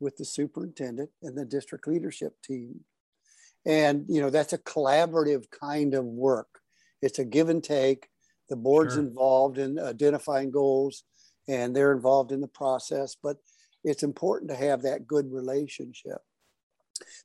with 0.00 0.16
the 0.16 0.24
superintendent 0.24 1.10
and 1.22 1.36
the 1.36 1.44
district 1.44 1.86
leadership 1.86 2.34
team. 2.42 2.80
And, 3.66 4.04
you 4.08 4.20
know, 4.20 4.30
that's 4.30 4.52
a 4.52 4.58
collaborative 4.58 5.44
kind 5.50 5.94
of 5.94 6.04
work. 6.04 6.60
It's 7.02 7.18
a 7.18 7.24
give 7.24 7.50
and 7.50 7.62
take. 7.62 8.08
The 8.48 8.56
board's 8.56 8.94
sure. 8.94 9.02
involved 9.02 9.58
in 9.58 9.78
identifying 9.78 10.50
goals 10.50 11.04
and 11.48 11.74
they're 11.74 11.92
involved 11.92 12.32
in 12.32 12.40
the 12.40 12.48
process, 12.48 13.16
but 13.22 13.36
it's 13.84 14.02
important 14.02 14.50
to 14.50 14.56
have 14.56 14.82
that 14.82 15.06
good 15.06 15.30
relationship. 15.30 16.18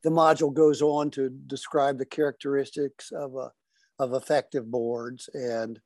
The 0.03 0.09
module 0.09 0.53
goes 0.53 0.81
on 0.81 1.11
to 1.11 1.29
describe 1.29 1.97
the 1.97 2.05
characteristics 2.05 3.11
of 3.11 3.35
a 3.35 3.51
of 3.99 4.13
effective 4.13 4.71
boards 4.71 5.29
and 5.33 5.79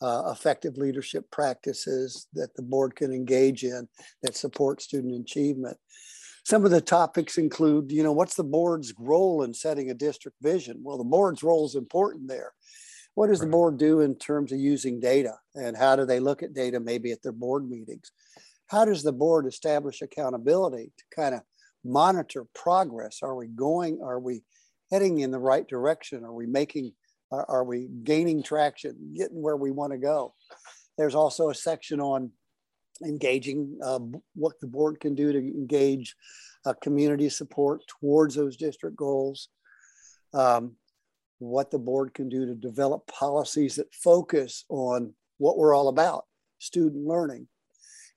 uh, 0.00 0.32
effective 0.32 0.76
leadership 0.76 1.30
practices 1.30 2.26
that 2.32 2.54
the 2.54 2.62
board 2.62 2.96
can 2.96 3.12
engage 3.12 3.64
in 3.64 3.88
that 4.22 4.36
support 4.36 4.80
student 4.80 5.20
achievement. 5.20 5.76
Some 6.44 6.64
of 6.64 6.70
the 6.70 6.80
topics 6.80 7.36
include, 7.36 7.92
you 7.92 8.02
know, 8.02 8.12
what's 8.12 8.36
the 8.36 8.44
board's 8.44 8.94
role 8.98 9.42
in 9.42 9.52
setting 9.52 9.90
a 9.90 9.94
district 9.94 10.38
vision? 10.40 10.80
Well, 10.82 10.96
the 10.96 11.04
board's 11.04 11.42
role 11.42 11.66
is 11.66 11.74
important 11.74 12.28
there. 12.28 12.52
What 13.14 13.26
does 13.26 13.40
the 13.40 13.46
board 13.46 13.78
do 13.78 14.00
in 14.00 14.14
terms 14.14 14.52
of 14.52 14.58
using 14.58 15.00
data 15.00 15.34
and 15.54 15.76
how 15.76 15.96
do 15.96 16.06
they 16.06 16.20
look 16.20 16.42
at 16.42 16.54
data 16.54 16.78
maybe 16.78 17.10
at 17.12 17.22
their 17.22 17.32
board 17.32 17.68
meetings? 17.68 18.12
How 18.68 18.84
does 18.84 19.02
the 19.02 19.12
board 19.12 19.46
establish 19.46 20.00
accountability 20.00 20.92
to 20.96 21.04
kind 21.14 21.34
of 21.34 21.42
monitor 21.84 22.46
progress? 22.54 23.20
Are 23.22 23.34
we 23.34 23.48
going, 23.48 24.00
are 24.02 24.20
we 24.20 24.42
heading 24.90 25.20
in 25.20 25.30
the 25.30 25.38
right 25.38 25.66
direction? 25.66 26.24
Are 26.24 26.32
we 26.32 26.46
making 26.46 26.92
are, 27.30 27.64
we 27.64 27.88
gaining 28.04 28.42
traction, 28.42 29.12
getting 29.14 29.42
where 29.42 29.56
we 29.56 29.70
want 29.70 29.92
to 29.92 29.98
go? 29.98 30.34
There's 30.96 31.14
also 31.14 31.50
a 31.50 31.54
section 31.54 32.00
on 32.00 32.30
engaging 33.04 33.78
uh, 33.84 34.00
what 34.34 34.58
the 34.60 34.66
board 34.66 34.98
can 34.98 35.14
do 35.14 35.32
to 35.32 35.38
engage 35.38 36.16
uh, 36.64 36.72
community 36.80 37.28
support 37.28 37.82
towards 38.00 38.34
those 38.34 38.56
district 38.56 38.96
goals. 38.96 39.48
Um, 40.32 40.76
what 41.38 41.70
the 41.70 41.78
board 41.78 42.14
can 42.14 42.28
do 42.28 42.46
to 42.46 42.54
develop 42.54 43.06
policies 43.06 43.76
that 43.76 43.94
focus 43.94 44.64
on 44.68 45.14
what 45.36 45.56
we're 45.56 45.74
all 45.74 45.88
about 45.88 46.24
student 46.58 47.06
learning. 47.06 47.46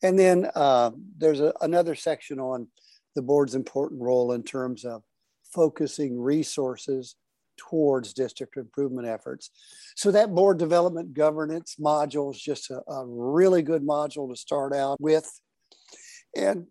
And 0.02 0.18
then 0.18 0.50
uh, 0.56 0.92
there's 1.18 1.40
a, 1.40 1.54
another 1.62 1.94
section 1.94 2.40
on 2.40 2.68
the 3.16 3.22
board's 3.22 3.56
important 3.56 4.02
role 4.02 4.32
in 4.34 4.44
terms 4.44 4.86
of 4.86 5.04
focusing 5.54 6.20
resources 6.20 7.16
towards 7.58 8.14
district 8.14 8.58
improvement 8.58 9.08
efforts. 9.08 9.52
So 9.96 10.12
that 10.12 10.34
board 10.34 10.58
development 10.58 11.14
governance 11.14 11.76
module 11.80 12.34
is 12.34 12.42
just 12.42 12.72
a, 12.72 12.82
a 12.90 13.06
really 13.06 13.62
good 13.62 13.84
module 13.84 14.30
to 14.30 14.36
start 14.36 14.74
out 14.74 15.00
with. 15.00 15.30
And 16.36 16.68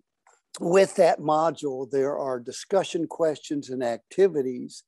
with 0.58 0.96
that 0.96 1.20
module, 1.20 1.90
there 1.90 2.18
are 2.18 2.40
discussion 2.40 3.06
questions 3.06 3.70
and 3.70 3.84
activities 3.84 4.82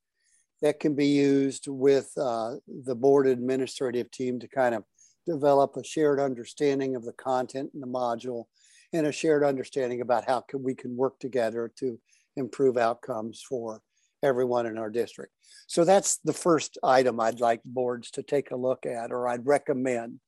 that 0.61 0.79
can 0.79 0.95
be 0.95 1.07
used 1.07 1.67
with 1.67 2.11
uh, 2.17 2.55
the 2.67 2.95
board 2.95 3.27
administrative 3.27 4.09
team 4.11 4.39
to 4.39 4.47
kind 4.47 4.75
of 4.75 4.83
develop 5.25 5.77
a 5.77 5.83
shared 5.83 6.19
understanding 6.19 6.95
of 6.95 7.05
the 7.05 7.13
content 7.13 7.71
in 7.73 7.79
the 7.79 7.87
module 7.87 8.45
and 8.93 9.07
a 9.07 9.11
shared 9.11 9.43
understanding 9.43 10.01
about 10.01 10.25
how 10.25 10.41
can, 10.41 10.63
we 10.63 10.75
can 10.75 10.95
work 10.95 11.19
together 11.19 11.71
to 11.79 11.99
improve 12.35 12.77
outcomes 12.77 13.43
for 13.47 13.81
everyone 14.23 14.65
in 14.65 14.77
our 14.77 14.89
district. 14.89 15.33
So 15.67 15.83
that's 15.83 16.17
the 16.23 16.33
first 16.33 16.77
item 16.83 17.19
I'd 17.19 17.39
like 17.39 17.61
boards 17.65 18.11
to 18.11 18.23
take 18.23 18.51
a 18.51 18.55
look 18.55 18.85
at 18.85 19.11
or 19.11 19.27
I'd 19.27 19.45
recommend. 19.45 20.19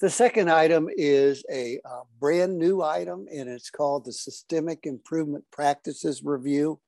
The 0.00 0.10
second 0.10 0.50
item 0.50 0.88
is 0.96 1.44
a 1.50 1.80
uh, 1.84 2.02
brand 2.20 2.58
new 2.58 2.82
item 2.82 3.26
and 3.32 3.48
it's 3.48 3.70
called 3.70 4.04
the 4.04 4.12
Systemic 4.12 4.86
Improvement 4.86 5.44
Practices 5.50 6.22
Review. 6.22 6.80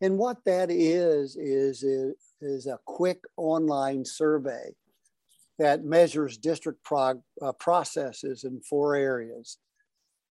And 0.00 0.18
what 0.18 0.38
that 0.44 0.70
is, 0.70 1.36
is, 1.36 1.82
is 2.40 2.66
a 2.66 2.78
quick 2.84 3.20
online 3.36 4.04
survey 4.04 4.74
that 5.58 5.84
measures 5.84 6.38
district 6.38 6.82
prog- 6.84 7.22
uh, 7.42 7.52
processes 7.52 8.44
in 8.44 8.60
four 8.60 8.94
areas. 8.94 9.58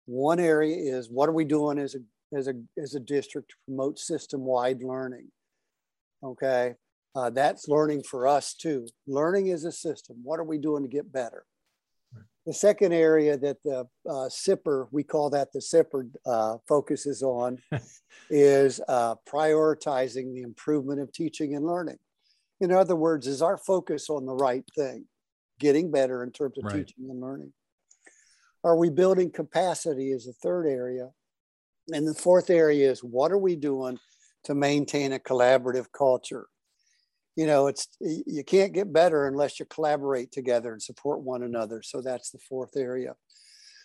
One 0.08 0.40
area 0.40 0.76
is 0.76 1.10
what 1.10 1.30
are 1.30 1.34
we 1.34 1.46
doing 1.46 1.78
as 1.78 1.96
a, 1.96 2.00
as 2.36 2.48
a, 2.48 2.54
as 2.82 2.96
a 2.96 3.00
district 3.00 3.52
to 3.52 3.56
promote 3.68 4.00
system-wide 4.00 4.82
learning? 4.82 5.28
Okay. 6.24 6.76
Uh, 7.16 7.30
that's 7.30 7.68
learning 7.68 8.04
for 8.04 8.28
us 8.28 8.54
too. 8.54 8.88
Learning 9.06 9.48
is 9.48 9.66
a 9.66 9.72
system. 9.72 10.18
What 10.24 10.40
are 10.40 10.44
we 10.44 10.58
doing 10.58 10.84
to 10.84 10.90
get 10.90 11.12
better? 11.12 11.46
The 12.46 12.54
second 12.54 12.94
area 12.94 13.38
that 13.38 13.58
the 13.66 13.80
uh, 14.10 14.30
SIPR, 14.30 14.88
we 14.92 15.04
call 15.04 15.30
that 15.32 15.52
the 15.52 15.60
SIPR, 15.60 16.10
uh, 16.26 16.58
focuses 16.66 17.22
on 17.22 17.58
is 18.30 18.80
uh, 18.88 19.16
prioritizing 19.30 20.34
the 20.34 20.44
improvement 20.44 21.02
of 21.02 21.12
teaching 21.12 21.56
and 21.56 21.66
learning. 21.66 21.98
In 22.62 22.72
other 22.72 22.96
words, 22.96 23.28
is 23.28 23.42
our 23.42 23.58
focus 23.58 24.10
on 24.10 24.26
the 24.26 24.34
right 24.34 24.64
thing, 24.76 25.06
getting 25.60 25.92
better 25.92 26.24
in 26.24 26.32
terms 26.32 26.58
of 26.58 26.64
right. 26.64 26.76
teaching 26.76 27.10
and 27.10 27.20
learning? 27.20 27.52
Are 28.68 28.76
we 28.76 28.90
building 28.90 29.32
capacity 29.32 30.12
as 30.12 30.28
a 30.28 30.34
third 30.34 30.68
area? 30.68 31.12
And 31.94 32.06
the 32.06 32.14
fourth 32.14 32.50
area 32.50 32.92
is 32.92 33.00
what 33.00 33.32
are 33.32 33.38
we 33.38 33.56
doing 33.56 33.98
to 34.44 34.54
maintain 34.54 35.14
a 35.14 35.20
collaborative 35.20 35.86
culture. 35.98 36.48
You 37.38 37.48
know, 37.48 37.68
it's 37.68 37.88
you 38.02 38.44
can't 38.44 38.74
get 38.74 38.92
better 38.92 39.26
unless 39.26 39.58
you 39.58 39.66
collaborate 39.68 40.34
together 40.34 40.74
and 40.74 40.82
support 40.82 41.22
one 41.22 41.44
another. 41.44 41.82
So 41.82 42.02
that's 42.02 42.32
the 42.32 42.40
fourth 42.40 42.76
area. 42.76 43.16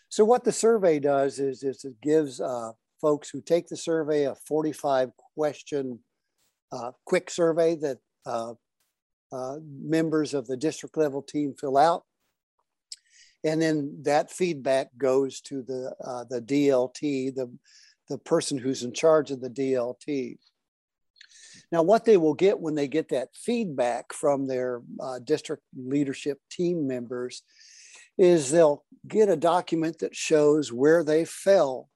So 0.08 0.24
what 0.24 0.42
the 0.42 0.50
survey 0.50 0.98
does 0.98 1.38
is, 1.38 1.62
is 1.62 1.84
it 1.84 2.00
gives 2.02 2.40
uh, 2.40 2.72
folks 3.00 3.30
who 3.30 3.40
take 3.40 3.68
the 3.68 3.76
survey 3.76 4.24
a 4.24 4.34
45 4.34 5.10
question 5.36 6.00
uh, 6.72 6.90
quick 7.06 7.30
survey 7.30 7.76
that 7.76 7.98
uh, 8.26 8.54
uh, 9.30 9.58
members 9.80 10.34
of 10.34 10.48
the 10.48 10.56
district 10.56 10.96
level 10.96 11.22
team 11.22 11.54
fill 11.54 11.78
out. 11.78 12.02
And 13.44 13.60
then 13.60 13.98
that 14.02 14.30
feedback 14.30 14.90
goes 14.96 15.40
to 15.42 15.62
the, 15.62 15.94
uh, 16.02 16.24
the 16.30 16.40
DLT, 16.40 17.34
the, 17.34 17.50
the 18.08 18.18
person 18.18 18.58
who's 18.58 18.82
in 18.82 18.92
charge 18.92 19.30
of 19.30 19.40
the 19.40 19.50
DLT. 19.50 20.38
Now, 21.72 21.82
what 21.82 22.04
they 22.04 22.18
will 22.18 22.34
get 22.34 22.60
when 22.60 22.74
they 22.74 22.86
get 22.86 23.08
that 23.08 23.30
feedback 23.34 24.12
from 24.12 24.46
their 24.46 24.82
uh, 25.00 25.18
district 25.20 25.62
leadership 25.74 26.38
team 26.50 26.86
members 26.86 27.42
is 28.18 28.50
they'll 28.50 28.84
get 29.08 29.30
a 29.30 29.36
document 29.36 29.98
that 30.00 30.14
shows 30.14 30.70
where 30.70 31.02
they 31.02 31.24
fell 31.24 31.88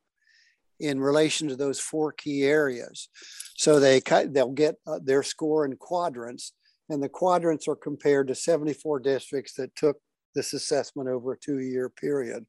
in 0.80 1.00
relation 1.00 1.48
to 1.48 1.56
those 1.56 1.78
four 1.78 2.12
key 2.12 2.44
areas. 2.44 3.08
So 3.56 3.80
they 3.80 4.00
they'll 4.00 4.52
get 4.52 4.76
uh, 4.86 4.98
their 5.02 5.22
score 5.22 5.64
in 5.64 5.76
quadrants, 5.76 6.52
and 6.88 7.02
the 7.02 7.08
quadrants 7.08 7.68
are 7.68 7.76
compared 7.76 8.28
to 8.28 8.34
74 8.34 9.00
districts 9.00 9.54
that 9.54 9.74
took 9.74 9.98
this 10.36 10.52
assessment 10.52 11.08
over 11.08 11.32
a 11.32 11.38
two-year 11.38 11.88
period. 11.88 12.46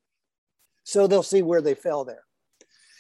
So 0.84 1.08
they'll 1.08 1.24
see 1.24 1.42
where 1.42 1.62
they 1.62 1.74
fell 1.74 2.06
there. 2.06 2.24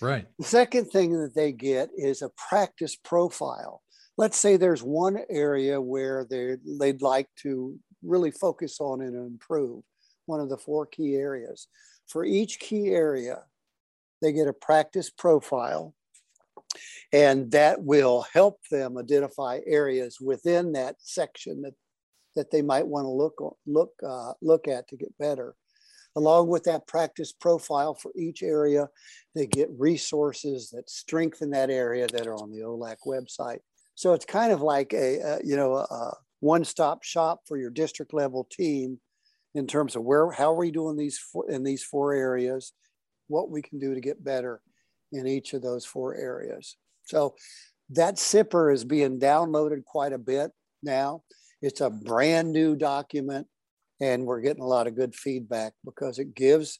Right. 0.01 0.25
The 0.39 0.45
second 0.45 0.85
thing 0.85 1.11
that 1.21 1.35
they 1.35 1.51
get 1.51 1.89
is 1.95 2.23
a 2.23 2.31
practice 2.49 2.95
profile 2.95 3.83
let's 4.17 4.39
say 4.39 4.57
there's 4.57 4.83
one 4.83 5.19
area 5.29 5.79
where 5.79 6.25
they'd 6.25 7.01
like 7.01 7.29
to 7.43 7.77
really 8.03 8.31
focus 8.31 8.77
on 8.79 9.01
and 9.01 9.15
improve, 9.15 9.83
one 10.25 10.39
of 10.39 10.49
the 10.49 10.57
four 10.57 10.85
key 10.85 11.15
areas. 11.15 11.67
For 12.07 12.25
each 12.25 12.59
key 12.59 12.89
area, 12.89 13.43
they 14.21 14.31
get 14.33 14.47
a 14.47 14.53
practice 14.53 15.09
profile, 15.09 15.93
and 17.13 17.51
that 17.51 17.83
will 17.83 18.25
help 18.33 18.59
them 18.71 18.97
identify 18.97 19.59
areas 19.65 20.19
within 20.19 20.73
that 20.73 20.95
section 20.99 21.61
that, 21.61 21.73
that 22.37 22.51
they 22.51 22.61
might 22.61 22.87
want 22.87 23.05
to 23.05 23.09
look, 23.09 23.41
look, 23.65 23.91
uh, 24.07 24.31
look 24.41 24.67
at 24.67 24.87
to 24.87 24.95
get 24.95 25.17
better. 25.17 25.55
Along 26.15 26.47
with 26.47 26.63
that 26.63 26.87
practice 26.87 27.33
profile 27.33 27.93
for 27.93 28.11
each 28.15 28.41
area, 28.41 28.87
they 29.35 29.45
get 29.45 29.69
resources 29.77 30.69
that 30.69 30.89
strengthen 30.89 31.49
that 31.51 31.69
area 31.69 32.07
that 32.07 32.27
are 32.27 32.35
on 32.35 32.51
the 32.51 32.61
OLAC 32.61 32.97
website. 33.05 33.59
So 33.95 34.13
it's 34.13 34.25
kind 34.25 34.51
of 34.51 34.61
like 34.61 34.93
a, 34.93 35.19
a 35.19 35.39
you 35.43 35.55
know 35.55 35.75
a 35.75 36.15
one-stop 36.39 37.03
shop 37.03 37.41
for 37.47 37.57
your 37.57 37.71
district 37.71 38.13
level 38.13 38.47
team 38.49 38.99
in 39.55 39.67
terms 39.67 39.95
of 39.95 40.03
where 40.03 40.31
how 40.31 40.53
are 40.53 40.57
we 40.57 40.71
doing 40.71 40.95
these 40.95 41.17
four, 41.17 41.49
in 41.49 41.63
these 41.63 41.83
four 41.83 42.13
areas, 42.13 42.73
what 43.27 43.49
we 43.49 43.61
can 43.61 43.79
do 43.79 43.93
to 43.93 44.01
get 44.01 44.23
better 44.23 44.61
in 45.11 45.25
each 45.25 45.53
of 45.53 45.61
those 45.61 45.85
four 45.85 46.15
areas. 46.15 46.77
So 47.05 47.35
that 47.91 48.15
SIPR 48.15 48.73
is 48.73 48.83
being 48.83 49.19
downloaded 49.19 49.83
quite 49.85 50.13
a 50.13 50.17
bit 50.17 50.51
now. 50.83 51.23
It's 51.61 51.81
a 51.81 51.89
brand 51.89 52.51
new 52.51 52.75
document 52.75 53.47
and 53.99 54.25
we're 54.25 54.41
getting 54.41 54.63
a 54.63 54.67
lot 54.67 54.87
of 54.87 54.95
good 54.95 55.15
feedback 55.15 55.73
because 55.83 56.19
it 56.19 56.35
gives 56.35 56.79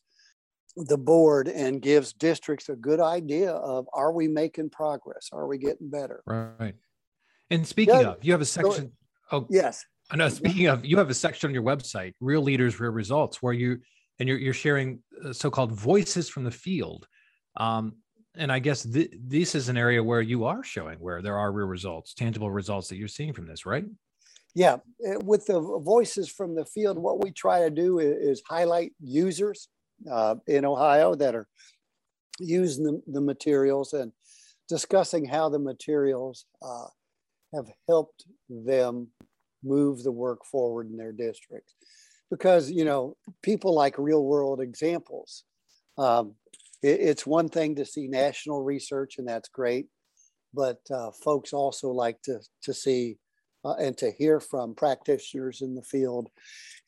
the 0.76 0.98
board 0.98 1.48
and 1.48 1.82
gives 1.82 2.14
districts 2.14 2.70
a 2.70 2.76
good 2.76 3.00
idea 3.00 3.52
of 3.52 3.88
are 3.94 4.12
we 4.12 4.28
making 4.28 4.70
progress? 4.70 5.30
Are 5.34 5.48
we 5.48 5.58
getting 5.58 5.90
better? 5.90 6.24
Right. 6.26 6.76
And 7.50 7.66
speaking 7.66 7.96
yeah, 7.96 8.10
of, 8.10 8.24
you 8.24 8.32
have 8.34 8.42
a 8.42 8.46
section. 8.46 8.92
Oh, 9.32 9.48
yes. 9.50 9.84
I 10.12 10.16
know. 10.16 10.30
Speaking 10.30 10.68
of, 10.68 10.86
you 10.86 10.98
have 10.98 11.10
a 11.10 11.14
section 11.14 11.50
on 11.50 11.54
your 11.54 11.64
website, 11.64 12.14
"Real 12.22 12.42
Leaders, 12.42 12.80
Real 12.80 12.92
Results," 12.92 13.42
where 13.42 13.54
you 13.54 13.80
and 14.20 14.30
you're, 14.30 14.38
you're 14.38 14.54
sharing 14.54 15.00
uh, 15.24 15.34
so-called 15.34 15.72
voices 15.72 16.30
from 16.30 16.44
the 16.44 16.52
field. 16.52 17.08
Um, 17.58 17.98
and 18.36 18.52
I 18.52 18.60
guess 18.60 18.84
th- 18.84 19.12
this 19.20 19.54
is 19.54 19.68
an 19.70 19.78
area 19.78 20.02
where 20.04 20.22
you 20.22 20.46
are 20.46 20.64
showing 20.64 20.98
where 21.00 21.22
there 21.22 21.38
are 21.38 21.52
real 21.52 21.68
results, 21.68 22.14
tangible 22.14 22.50
results 22.50 22.88
that 22.90 22.98
you're 22.98 23.08
seeing 23.08 23.34
from 23.34 23.48
this, 23.48 23.66
right? 23.66 23.86
Yeah, 24.58 24.78
eh, 25.06 25.18
with 25.24 25.46
the 25.46 25.62
voices 25.62 26.32
from 26.32 26.56
the 26.56 26.66
field, 26.66 26.98
what 26.98 27.24
we 27.24 27.30
try 27.30 27.60
to 27.60 27.70
do 27.70 28.00
is, 28.00 28.42
highlight 28.50 28.92
users 29.00 29.70
uh, 30.12 30.34
in 30.48 30.66
Ohio 30.66 31.14
that 31.14 31.36
are 31.36 31.48
using 32.40 32.84
the, 32.84 33.00
the, 33.06 33.22
materials 33.22 33.94
and 33.94 34.12
discussing 34.68 35.26
how 35.26 35.48
the 35.50 35.60
materials 35.60 36.48
uh, 36.64 36.88
have 37.54 37.68
helped 37.88 38.26
them 38.50 39.10
move 39.64 40.02
the 40.02 40.12
work 40.12 40.44
forward 40.44 40.90
in 40.90 40.98
their 40.98 41.12
districts. 41.12 41.76
Because, 42.32 42.72
you 42.72 42.84
know, 42.84 43.16
people 43.44 43.76
like 43.76 44.00
real 44.00 44.26
world 44.26 44.60
examples. 44.60 45.44
Um, 46.00 46.34
it, 46.82 47.00
it's 47.00 47.28
one 47.28 47.48
thing 47.48 47.76
to 47.76 47.86
see 47.86 48.08
national 48.08 48.64
research, 48.64 49.20
and 49.20 49.28
that's 49.28 49.50
great. 49.50 49.86
But 50.52 50.80
uh, 50.90 51.12
folks 51.24 51.54
also 51.54 51.90
like 51.90 52.24
to, 52.24 52.40
to 52.64 52.74
see 52.74 53.18
uh, 53.68 53.76
and 53.76 53.98
to 53.98 54.12
hear 54.12 54.40
from 54.40 54.74
practitioners 54.74 55.62
in 55.62 55.76
the 55.76 55.82
field 55.82 56.30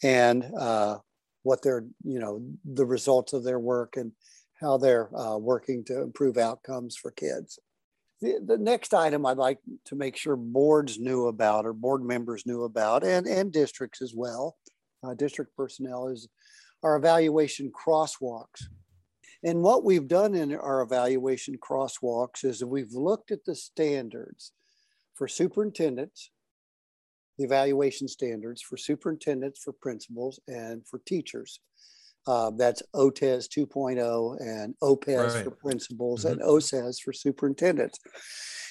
and 0.02 0.46
uh, 0.58 0.98
what 1.44 1.62
they're, 1.62 1.86
you 2.04 2.20
know, 2.20 2.42
the 2.66 2.86
results 2.86 3.34
of 3.34 3.44
their 3.44 3.60
work 3.60 3.98
and 3.98 4.12
how 4.60 4.78
they're 4.78 5.10
uh, 5.18 5.38
working 5.38 5.84
to 5.86 6.02
improve 6.02 6.38
outcomes 6.38 6.96
for 6.96 7.12
kids. 7.12 7.60
The, 8.22 8.40
the 8.46 8.58
next 8.58 8.94
item 8.94 9.26
I'd 9.26 9.38
like 9.38 9.60
to 9.86 9.96
make 9.96 10.18
sure 10.18 10.36
boards 10.36 11.00
knew 11.00 11.28
about 11.28 11.66
or 11.66 11.74
board 11.74 12.04
members 12.04 12.46
knew 12.46 12.64
about 12.64 13.04
and, 13.04 13.28
and 13.28 13.52
districts 13.52 14.02
as 14.02 14.14
well, 14.16 14.58
uh, 15.04 15.14
district 15.14 15.56
personnel 15.56 16.08
is 16.08 16.28
our 16.84 16.96
evaluation 16.96 17.72
crosswalks. 17.72 18.64
And 19.44 19.62
what 19.62 19.86
we've 19.86 20.08
done 20.08 20.36
in 20.36 20.54
our 20.54 20.82
evaluation 20.82 21.58
crosswalks 21.58 22.44
is 22.44 22.64
we've 22.64 22.92
looked 22.92 23.32
at 23.32 23.46
the 23.46 23.56
standards 23.56 24.52
for 25.16 25.28
superintendents, 25.28 26.32
the 27.40 27.46
evaluation 27.46 28.08
standards 28.08 28.62
for 28.62 28.76
superintendents, 28.76 29.62
for 29.64 29.72
principals, 29.72 30.40
and 30.48 30.86
for 30.86 31.00
teachers. 31.00 31.62
Uh, 32.28 32.52
that's 32.58 32.84
OTES 32.94 33.48
2.0 33.48 34.42
and 34.42 34.76
OPES 34.82 35.36
right. 35.36 35.44
for 35.46 35.52
principals 35.52 36.26
mm-hmm. 36.26 36.34
and 36.34 36.42
OSAS 36.42 37.02
for 37.02 37.14
superintendents. 37.14 37.98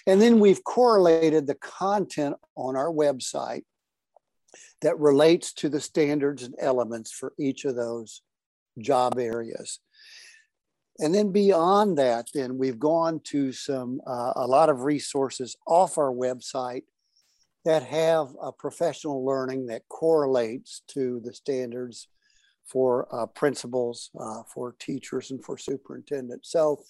And 0.06 0.20
then 0.20 0.38
we've 0.38 0.62
correlated 0.62 1.46
the 1.46 1.54
content 1.54 2.36
on 2.56 2.76
our 2.76 2.92
website 2.92 3.62
that 4.82 4.98
relates 4.98 5.54
to 5.54 5.70
the 5.70 5.80
standards 5.80 6.42
and 6.42 6.54
elements 6.60 7.10
for 7.10 7.32
each 7.38 7.64
of 7.64 7.74
those 7.74 8.20
job 8.78 9.18
areas. 9.18 9.80
And 10.98 11.14
then 11.14 11.32
beyond 11.32 11.96
that, 11.96 12.28
then 12.34 12.58
we've 12.58 12.78
gone 12.78 13.20
to 13.24 13.50
some 13.52 14.02
uh, 14.06 14.32
a 14.36 14.46
lot 14.46 14.68
of 14.68 14.82
resources 14.82 15.56
off 15.66 15.96
our 15.96 16.12
website 16.12 16.82
that 17.64 17.82
have 17.82 18.28
a 18.40 18.52
professional 18.52 19.24
learning 19.24 19.66
that 19.66 19.88
correlates 19.88 20.82
to 20.88 21.20
the 21.24 21.32
standards 21.32 22.08
for 22.66 23.08
uh, 23.14 23.26
principals, 23.26 24.10
uh, 24.18 24.42
for 24.52 24.74
teachers, 24.78 25.30
and 25.30 25.42
for 25.44 25.56
superintendents. 25.56 26.50
So, 26.50 26.82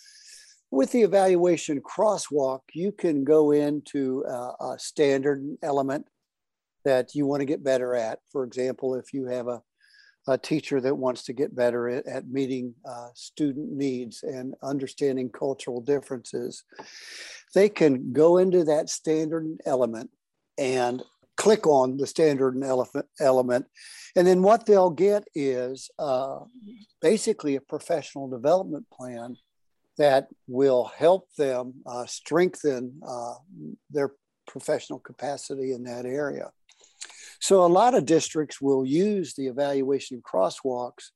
with 0.70 0.92
the 0.92 1.02
evaluation 1.02 1.80
crosswalk, 1.80 2.60
you 2.74 2.92
can 2.92 3.24
go 3.24 3.52
into 3.52 4.22
a, 4.28 4.72
a 4.72 4.78
standard 4.78 5.42
element 5.62 6.06
that 6.84 7.14
you 7.14 7.26
want 7.26 7.40
to 7.40 7.46
get 7.46 7.64
better 7.64 7.94
at. 7.94 8.18
For 8.30 8.44
example, 8.44 8.94
if 8.94 9.14
you 9.14 9.26
have 9.26 9.48
a 9.48 9.62
a 10.28 10.36
teacher 10.36 10.80
that 10.80 10.94
wants 10.94 11.24
to 11.24 11.32
get 11.32 11.56
better 11.56 11.88
at, 11.88 12.06
at 12.06 12.28
meeting 12.28 12.74
uh, 12.84 13.08
student 13.14 13.72
needs 13.72 14.22
and 14.22 14.54
understanding 14.62 15.30
cultural 15.30 15.80
differences, 15.80 16.64
they 17.54 17.68
can 17.68 18.12
go 18.12 18.36
into 18.36 18.62
that 18.64 18.90
standard 18.90 19.46
element 19.64 20.10
and 20.58 21.02
click 21.36 21.66
on 21.66 21.96
the 21.96 22.06
standard 22.06 22.54
and 22.54 22.64
element. 23.20 23.66
And 24.16 24.26
then 24.26 24.42
what 24.42 24.66
they'll 24.66 24.90
get 24.90 25.24
is 25.34 25.88
uh, 25.98 26.40
basically 27.00 27.54
a 27.56 27.60
professional 27.60 28.28
development 28.28 28.86
plan 28.92 29.36
that 29.98 30.28
will 30.46 30.90
help 30.96 31.28
them 31.36 31.74
uh, 31.86 32.06
strengthen 32.06 33.00
uh, 33.06 33.34
their 33.90 34.12
professional 34.46 34.98
capacity 34.98 35.72
in 35.72 35.84
that 35.84 36.06
area. 36.06 36.50
So 37.40 37.64
a 37.64 37.66
lot 37.66 37.94
of 37.94 38.04
districts 38.04 38.60
will 38.60 38.84
use 38.84 39.34
the 39.34 39.46
evaluation 39.46 40.22
crosswalks 40.22 41.10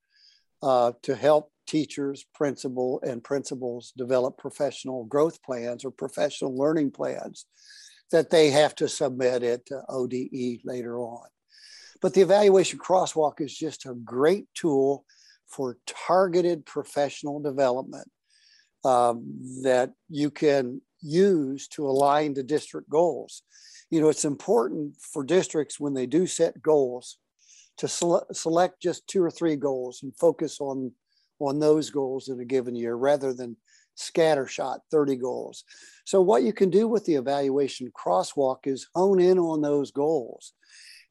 uh, 0.63 0.93
to 1.03 1.17
help 1.17 1.51
teachers, 1.67 2.25
principal, 2.35 3.01
and 3.03 3.25
principals 3.25 3.93
develop 3.97 4.39
professional 4.39 5.05
growth 5.05 5.43
plans 5.43 5.85
or 5.85 5.91
professional 5.91 6.57
learning 6.57 6.93
plans 6.93 7.47
that 8.13 8.31
they 8.31 8.51
have 8.51 8.75
to 8.77 8.89
submit 8.89 9.43
at 9.43 9.63
ODE 9.89 10.61
later 10.65 10.99
on. 10.99 11.27
But 12.01 12.15
the 12.15 12.21
evaluation 12.23 12.79
crosswalk 12.79 13.41
is 13.41 13.57
just 13.57 13.87
a 13.87 13.95
great 13.95 14.47
tool 14.55 15.05
for 15.47 15.79
targeted 15.87 16.65
professional 16.65 17.41
development 17.41 18.11
um, 18.85 19.25
that 19.63 19.93
you 20.09 20.31
can 20.31 20.81
use 21.01 21.69
to 21.69 21.87
align 21.87 22.35
to 22.35 22.43
district 22.43 22.89
goals 22.89 23.43
you 23.93 24.01
know, 24.01 24.09
it's 24.09 24.25
important 24.25 24.97
for 24.99 25.23
districts 25.23 25.79
when 25.79 25.93
they 25.93 26.07
do 26.07 26.27
set 26.27 26.63
goals 26.63 27.19
to 27.77 27.87
sele- 27.87 28.27
select 28.33 28.81
just 28.81 29.07
two 29.07 29.23
or 29.23 29.31
three 29.31 29.55
goals 29.55 30.03
and 30.03 30.17
focus 30.17 30.61
on 30.61 30.93
on 31.39 31.59
those 31.59 31.91
goals 31.91 32.29
in 32.29 32.41
a 32.41 32.45
given 32.45 32.75
year 32.75 32.95
rather 32.95 33.35
than 33.35 33.57
scattershot 33.97 34.79
30 34.91 35.17
goals. 35.17 35.65
So 36.05 36.21
what 36.21 36.43
you 36.43 36.53
can 36.53 36.71
do 36.71 36.89
with 36.89 37.05
the 37.05 37.15
evaluation 37.15 37.91
crosswalk 37.93 38.67
is 38.67 38.89
hone 38.95 39.21
in 39.21 39.39
on 39.39 39.63
those 39.63 39.91
goals 39.91 40.53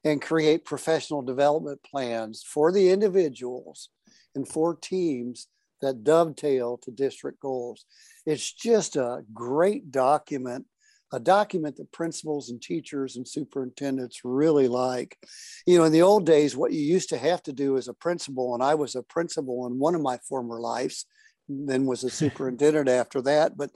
and 0.04 0.20
create 0.20 0.64
professional 0.64 1.22
development 1.22 1.80
plans 1.82 2.42
for 2.42 2.72
the 2.72 2.90
individuals 2.90 3.88
and 4.34 4.48
for 4.48 4.74
teams 4.74 5.48
that 5.80 6.04
dovetail 6.04 6.78
to 6.78 6.90
district 6.90 7.40
goals. 7.40 7.84
It's 8.26 8.52
just 8.52 8.96
a 8.96 9.24
great 9.34 9.90
document 9.90 10.66
a 11.12 11.20
document 11.20 11.76
that 11.76 11.92
principals 11.92 12.48
and 12.48 12.60
teachers 12.60 13.16
and 13.16 13.28
superintendents 13.28 14.22
really 14.24 14.66
like. 14.66 15.18
You 15.66 15.78
know, 15.78 15.84
in 15.84 15.92
the 15.92 16.02
old 16.02 16.24
days, 16.24 16.56
what 16.56 16.72
you 16.72 16.80
used 16.80 17.10
to 17.10 17.18
have 17.18 17.42
to 17.44 17.52
do 17.52 17.76
as 17.76 17.86
a 17.86 17.94
principal, 17.94 18.54
and 18.54 18.62
I 18.62 18.74
was 18.74 18.94
a 18.94 19.02
principal 19.02 19.66
in 19.66 19.78
one 19.78 19.94
of 19.94 20.00
my 20.00 20.18
former 20.26 20.58
lives, 20.58 21.06
then 21.66 21.86
was 21.86 22.04
a 22.04 22.10
superintendent 22.10 22.88
after 22.88 23.22
that. 23.22 23.56
But 23.56 23.70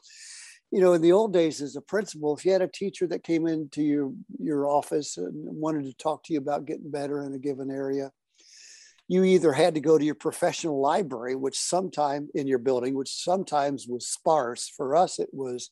you 0.73 0.81
know, 0.81 0.95
in 0.95 1.03
the 1.03 1.13
old 1.13 1.33
days, 1.33 1.63
as 1.63 1.77
a 1.77 1.81
principal, 1.81 2.37
if 2.37 2.45
you 2.45 2.53
had 2.53 2.63
a 2.63 2.69
teacher 2.69 3.07
that 3.09 3.23
came 3.23 3.47
into 3.47 3.83
your 3.83 4.13
your 4.39 4.69
office 4.69 5.17
and 5.17 5.33
wanted 5.35 5.85
to 5.85 5.95
talk 5.95 6.25
to 6.25 6.33
you 6.33 6.39
about 6.39 6.67
getting 6.67 6.91
better 6.91 7.25
in 7.25 7.35
a 7.35 7.39
given 7.39 7.71
area, 7.71 8.11
you 9.09 9.23
either 9.23 9.53
had 9.53 9.75
to 9.75 9.81
go 9.81 9.97
to 9.97 10.05
your 10.05 10.17
professional 10.17 10.81
library, 10.81 11.37
which 11.37 11.59
sometime 11.59 12.29
in 12.35 12.47
your 12.47 12.59
building, 12.59 12.95
which 12.95 13.13
sometimes 13.13 13.87
was 13.87 14.09
sparse. 14.09 14.69
For 14.69 14.97
us, 14.97 15.19
it 15.19 15.29
was 15.33 15.71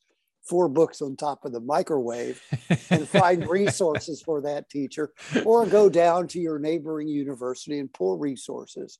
four 0.49 0.69
books 0.69 1.03
on 1.03 1.17
top 1.17 1.45
of 1.45 1.53
the 1.53 1.61
microwave 1.61 2.41
and 2.91 3.09
find 3.21 3.49
resources 3.49 4.23
for 4.23 4.43
that 4.43 4.71
teacher, 4.71 5.13
or 5.45 5.67
go 5.67 5.89
down 5.89 6.29
to 6.29 6.41
your 6.41 6.59
neighboring 6.59 7.09
university 7.09 7.79
and 7.79 7.93
pull 7.93 8.19
resources. 8.19 8.99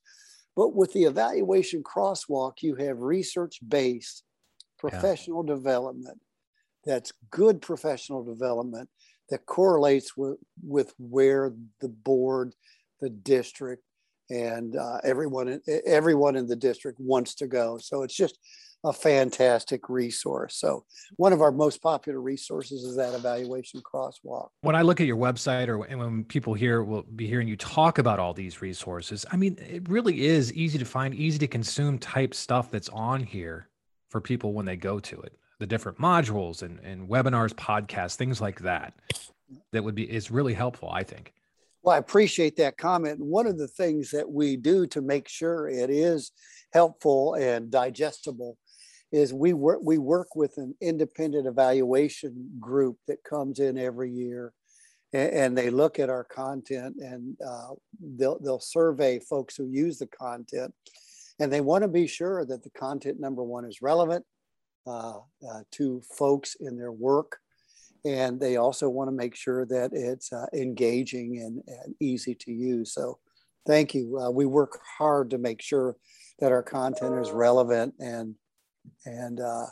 But 0.55 0.73
with 0.73 0.93
the 0.93 1.03
evaluation 1.03 1.83
crosswalk, 1.83 2.61
you 2.61 2.75
have 2.75 2.99
research 2.99 3.59
based 3.67 4.23
professional 4.77 5.43
yeah. 5.45 5.55
development 5.55 6.19
that's 6.85 7.11
good 7.31 7.61
professional 7.61 8.23
development 8.23 8.89
that 9.29 9.45
correlates 9.45 10.15
with, 10.15 10.37
with 10.63 10.93
where 10.99 11.53
the 11.81 11.89
board, 11.89 12.53
the 13.01 13.09
district, 13.09 13.83
and 14.29 14.75
uh, 14.75 14.97
everyone 15.03 15.61
everyone 15.85 16.35
in 16.35 16.47
the 16.47 16.55
district 16.55 16.99
wants 16.99 17.35
to 17.35 17.47
go. 17.47 17.77
So 17.77 18.01
it's 18.01 18.15
just 18.15 18.39
a 18.85 18.93
fantastic 18.93 19.89
resource. 19.89 20.55
So 20.57 20.85
one 21.17 21.33
of 21.33 21.41
our 21.41 21.51
most 21.51 21.81
popular 21.81 22.21
resources 22.21 22.83
is 22.83 22.95
that 22.95 23.13
evaluation 23.13 23.81
crosswalk. 23.81 24.49
When 24.61 24.75
I 24.75 24.83
look 24.83 25.01
at 25.01 25.07
your 25.07 25.17
website 25.17 25.67
or 25.67 25.79
when 25.79 26.23
people 26.23 26.53
here 26.53 26.83
will 26.83 27.03
be 27.03 27.27
hearing 27.27 27.47
you 27.47 27.57
talk 27.57 27.97
about 27.97 28.19
all 28.19 28.33
these 28.33 28.61
resources, 28.61 29.25
I 29.31 29.37
mean, 29.37 29.57
it 29.59 29.89
really 29.89 30.25
is 30.25 30.53
easy 30.53 30.77
to 30.77 30.85
find, 30.85 31.15
easy 31.15 31.39
to 31.39 31.47
consume 31.47 31.97
type 31.97 32.33
stuff 32.33 32.69
that's 32.69 32.89
on 32.89 33.23
here 33.23 33.69
for 34.09 34.21
people 34.21 34.53
when 34.53 34.65
they 34.65 34.77
go 34.77 34.99
to 34.99 35.19
it. 35.21 35.37
The 35.59 35.65
different 35.65 35.97
modules 35.97 36.61
and, 36.61 36.79
and 36.81 37.09
webinars, 37.09 37.53
podcasts, 37.53 38.15
things 38.15 38.39
like 38.39 38.59
that. 38.61 38.93
That 39.71 39.83
would 39.83 39.95
be 39.95 40.03
is 40.03 40.31
really 40.31 40.53
helpful, 40.53 40.89
I 40.89 41.03
think. 41.03 41.33
Well, 41.83 41.95
I 41.95 41.99
appreciate 41.99 42.55
that 42.57 42.77
comment. 42.77 43.19
One 43.19 43.45
of 43.45 43.57
the 43.57 43.67
things 43.67 44.09
that 44.11 44.29
we 44.29 44.57
do 44.57 44.87
to 44.87 45.01
make 45.01 45.27
sure 45.27 45.67
it 45.69 45.89
is 45.89 46.31
helpful 46.73 47.35
and 47.35 47.69
digestible 47.69 48.57
is 49.15 49.33
we 49.33 49.53
work 49.53 49.79
we 49.81 49.97
work 49.97 50.35
with 50.35 50.57
an 50.57 50.75
independent 50.81 51.47
evaluation 51.47 52.49
group 52.59 52.97
that 53.07 53.23
comes 53.23 53.59
in 53.59 53.77
every 53.77 54.11
year 54.11 54.51
and, 55.13 55.31
and 55.31 55.57
they 55.57 55.69
look 55.69 55.99
at 55.99 56.09
our 56.09 56.25
content 56.25 56.97
and 56.99 57.37
uh, 57.47 57.69
they'll, 58.17 58.37
they'll 58.39 58.59
survey 58.59 59.17
folks 59.17 59.55
who 59.55 59.67
use 59.67 59.97
the 59.97 60.07
content 60.07 60.73
and 61.39 61.51
they 61.51 61.61
want 61.61 61.81
to 61.81 61.87
be 61.87 62.07
sure 62.07 62.43
that 62.45 62.61
the 62.61 62.69
content 62.71 63.17
number 63.17 63.41
one 63.41 63.63
is 63.63 63.81
relevant 63.81 64.25
uh, 64.85 65.19
uh, 65.49 65.61
to 65.71 66.01
folks 66.17 66.57
in 66.59 66.77
their 66.77 66.91
work 66.91 67.37
and 68.03 68.37
they 68.37 68.57
also 68.57 68.89
want 68.89 69.07
to 69.07 69.15
make 69.15 69.33
sure 69.33 69.65
that 69.65 69.91
it's 69.93 70.33
uh, 70.33 70.45
engaging 70.53 71.37
and, 71.39 71.63
and, 71.67 71.95
easy 72.01 72.35
to 72.35 72.51
use. 72.51 72.93
So 72.93 73.17
thank 73.65 73.95
you. 73.95 74.19
Uh, 74.19 74.29
we 74.29 74.45
work 74.45 74.77
hard 74.97 75.29
to 75.29 75.37
make 75.37 75.61
sure 75.61 75.95
that 76.39 76.51
our 76.51 76.61
content 76.61 77.17
is 77.17 77.31
relevant 77.31 77.93
and 77.99 78.35
and 79.05 79.39
uh, 79.39 79.65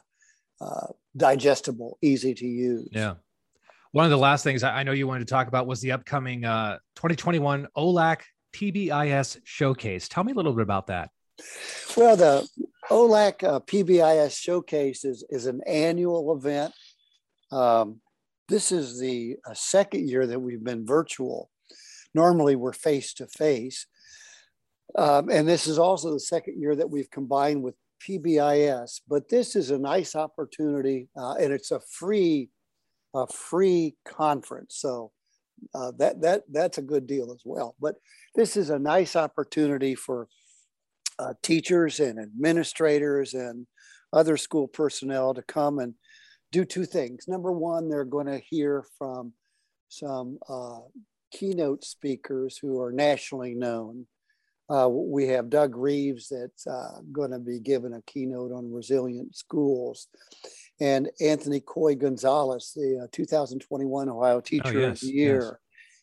uh, 0.62 0.88
digestible 1.16 1.98
easy 2.02 2.34
to 2.34 2.46
use 2.46 2.90
yeah 2.92 3.16
one 3.92 4.06
of 4.06 4.12
the 4.12 4.18
last 4.18 4.44
things 4.44 4.64
I 4.64 4.82
know 4.82 4.92
you 4.92 5.06
wanted 5.06 5.28
to 5.28 5.32
talk 5.32 5.48
about 5.48 5.68
was 5.68 5.80
the 5.80 5.92
upcoming 5.92 6.42
2021 6.42 7.68
OLAC 7.78 8.22
PBIS 8.52 9.40
showcase. 9.44 10.10
Tell 10.10 10.24
me 10.24 10.32
a 10.32 10.36
little 10.36 10.54
bit 10.54 10.64
about 10.64 10.88
that. 10.88 11.12
Well, 11.96 12.16
the 12.16 12.48
OLAC 12.90 13.44
uh, 13.44 13.60
PBIS 13.60 14.36
Showcase 14.40 15.06
is, 15.06 15.24
is 15.30 15.46
an 15.46 15.62
annual 15.68 16.36
event. 16.36 16.74
Um, 17.52 18.02
this 18.50 18.72
is 18.72 19.00
the 19.00 19.38
uh, 19.48 19.54
second 19.54 20.10
year 20.10 20.26
that 20.28 20.40
we've 20.40 20.64
been 20.64 20.86
virtual. 20.86 21.50
Normally, 22.14 22.56
we're 22.56 22.74
face 22.74 23.14
to 23.16 23.28
face. 23.28 23.86
And 24.96 25.48
this 25.48 25.66
is 25.66 25.80
also 25.80 26.14
the 26.14 26.20
second 26.20 26.62
year 26.62 26.76
that 26.76 26.90
we've 26.90 27.10
combined 27.10 27.64
with 27.64 27.76
PBIS. 28.08 29.02
But 29.08 29.30
this 29.30 29.56
is 29.56 29.72
a 29.72 29.78
nice 29.78 30.16
opportunity, 30.16 31.10
uh, 31.18 31.34
and 31.34 31.54
it's 31.54 31.72
a 31.72 31.80
free, 31.80 32.50
a 33.14 33.28
free 33.28 33.96
conference. 34.06 34.76
So 34.78 35.12
uh, 35.74 35.92
that 35.98 36.22
that 36.22 36.44
that's 36.52 36.78
a 36.78 36.82
good 36.84 37.08
deal 37.08 37.32
as 37.32 37.42
well. 37.46 37.76
But 37.80 37.96
this 38.36 38.58
is 38.58 38.70
a 38.70 38.80
nice 38.80 39.16
opportunity 39.16 39.96
for 39.96 40.28
uh, 41.20 41.34
teachers 41.42 42.00
and 42.00 42.20
administrators 42.20 43.34
and 43.34 43.68
other 44.12 44.38
school 44.38 44.68
personnel 44.68 45.34
to 45.34 45.42
come 45.42 45.80
and 45.80 45.94
do 46.52 46.66
two 46.66 46.86
things. 46.86 47.28
Number 47.28 47.52
one, 47.52 47.90
they're 47.90 48.06
going 48.06 48.28
to 48.28 48.42
hear 48.50 48.86
from 48.98 49.34
some 49.90 50.38
uh, 50.48 50.80
keynote 51.32 51.84
speakers 51.84 52.58
who 52.58 52.82
are 52.82 52.92
nationally 52.92 53.56
known. 53.56 54.06
Uh, 54.70 54.88
we 54.90 55.28
have 55.28 55.50
Doug 55.50 55.76
Reeves 55.76 56.30
that's 56.30 56.66
uh, 56.66 57.00
going 57.12 57.32
to 57.32 57.40
be 57.40 57.60
giving 57.60 57.94
a 57.94 58.02
keynote 58.04 58.52
on 58.52 58.72
resilient 58.72 59.36
schools. 59.36 60.08
And 60.80 61.10
Anthony 61.22 61.60
Coy 61.60 61.96
Gonzalez, 61.96 62.72
the 62.76 63.04
uh, 63.04 63.08
2021 63.12 64.10
Ohio 64.10 64.42
Teacher 64.42 64.64
oh, 64.66 64.72
yes, 64.72 65.02
of 65.04 65.08
the 65.08 65.14
Year, 65.14 65.60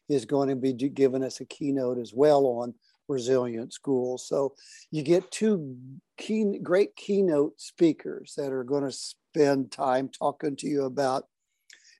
yes. 0.08 0.20
is 0.20 0.24
going 0.24 0.48
to 0.48 0.56
be 0.56 0.72
giving 0.72 1.24
us 1.24 1.40
a 1.40 1.44
keynote 1.46 1.98
as 1.98 2.12
well 2.14 2.46
on 2.46 2.74
resilient 3.08 3.72
schools. 3.72 4.26
So 4.28 4.54
you 4.90 5.02
get 5.02 5.30
two 5.30 5.76
key, 6.16 6.58
great 6.62 6.94
keynote 6.96 7.60
speakers 7.60 8.34
that 8.36 8.52
are 8.52 8.64
going 8.64 8.84
to 8.84 8.92
spend 8.92 9.72
time 9.72 10.08
talking 10.08 10.56
to 10.56 10.68
you 10.68 10.84
about 10.84 11.24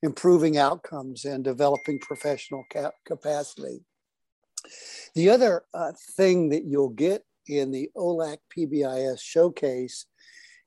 improving 0.03 0.57
outcomes 0.57 1.25
and 1.25 1.45
developing 1.45 1.99
professional 1.99 2.65
cap- 2.71 2.95
capacity. 3.05 3.85
The 5.15 5.31
other 5.31 5.65
uh, 5.75 5.93
thing 6.17 6.51
that 6.51 6.65
you'll 6.65 6.91
get 6.91 7.25
in 7.47 7.71
the 7.71 7.91
OLAC 7.97 8.39
PBIS 8.57 9.21
showcase 9.21 10.07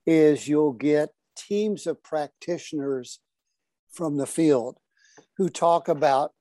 is 0.05 0.47
you'll 0.47 0.73
get 0.73 1.09
teams 1.35 1.87
of 1.87 2.03
practitioners 2.03 3.19
from 3.91 4.17
the 4.17 4.27
field 4.27 4.77
who 5.37 5.49
talk 5.49 5.87
about 5.87 6.31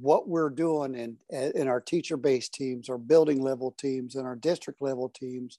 what 0.00 0.28
we're 0.28 0.50
doing 0.50 0.94
in, 0.94 1.16
in 1.54 1.68
our 1.68 1.80
teacher 1.80 2.16
based 2.16 2.54
teams, 2.54 2.88
our 2.88 2.98
building 2.98 3.42
level 3.42 3.72
teams, 3.72 4.14
and 4.14 4.26
our 4.26 4.36
district 4.36 4.80
level 4.80 5.08
teams 5.08 5.58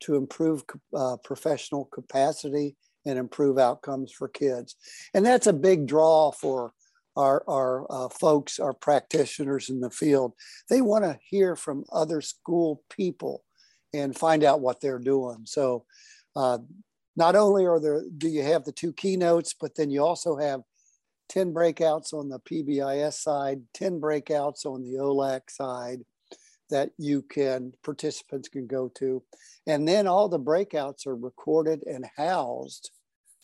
to 0.00 0.16
improve 0.16 0.64
uh, 0.94 1.16
professional 1.22 1.86
capacity 1.86 2.76
and 3.06 3.18
improve 3.18 3.58
outcomes 3.58 4.12
for 4.12 4.28
kids. 4.28 4.76
And 5.14 5.24
that's 5.24 5.46
a 5.46 5.52
big 5.52 5.86
draw 5.86 6.30
for 6.30 6.72
our, 7.16 7.42
our 7.48 7.86
uh, 7.90 8.08
folks, 8.08 8.58
our 8.58 8.72
practitioners 8.72 9.68
in 9.68 9.80
the 9.80 9.90
field. 9.90 10.32
They 10.68 10.80
want 10.80 11.04
to 11.04 11.18
hear 11.22 11.56
from 11.56 11.84
other 11.92 12.20
school 12.20 12.82
people 12.90 13.44
and 13.92 14.16
find 14.16 14.44
out 14.44 14.60
what 14.60 14.80
they're 14.80 14.98
doing. 14.98 15.42
So, 15.44 15.84
uh, 16.36 16.58
not 17.16 17.34
only 17.34 17.66
are 17.66 17.80
there 17.80 18.02
do 18.16 18.28
you 18.28 18.42
have 18.44 18.64
the 18.64 18.72
two 18.72 18.92
keynotes, 18.92 19.52
but 19.52 19.74
then 19.74 19.90
you 19.90 20.02
also 20.02 20.36
have 20.36 20.62
10 21.28 21.52
breakouts 21.52 22.12
on 22.12 22.28
the 22.28 22.40
PBIS 22.40 23.14
side, 23.14 23.62
10 23.74 24.00
breakouts 24.00 24.64
on 24.64 24.82
the 24.82 24.98
OLAC 24.98 25.50
side 25.50 26.00
that 26.70 26.90
you 26.98 27.22
can, 27.22 27.72
participants 27.82 28.48
can 28.48 28.66
go 28.66 28.88
to. 28.96 29.22
And 29.66 29.86
then 29.86 30.06
all 30.06 30.28
the 30.28 30.40
breakouts 30.40 31.06
are 31.06 31.16
recorded 31.16 31.82
and 31.86 32.06
housed 32.16 32.90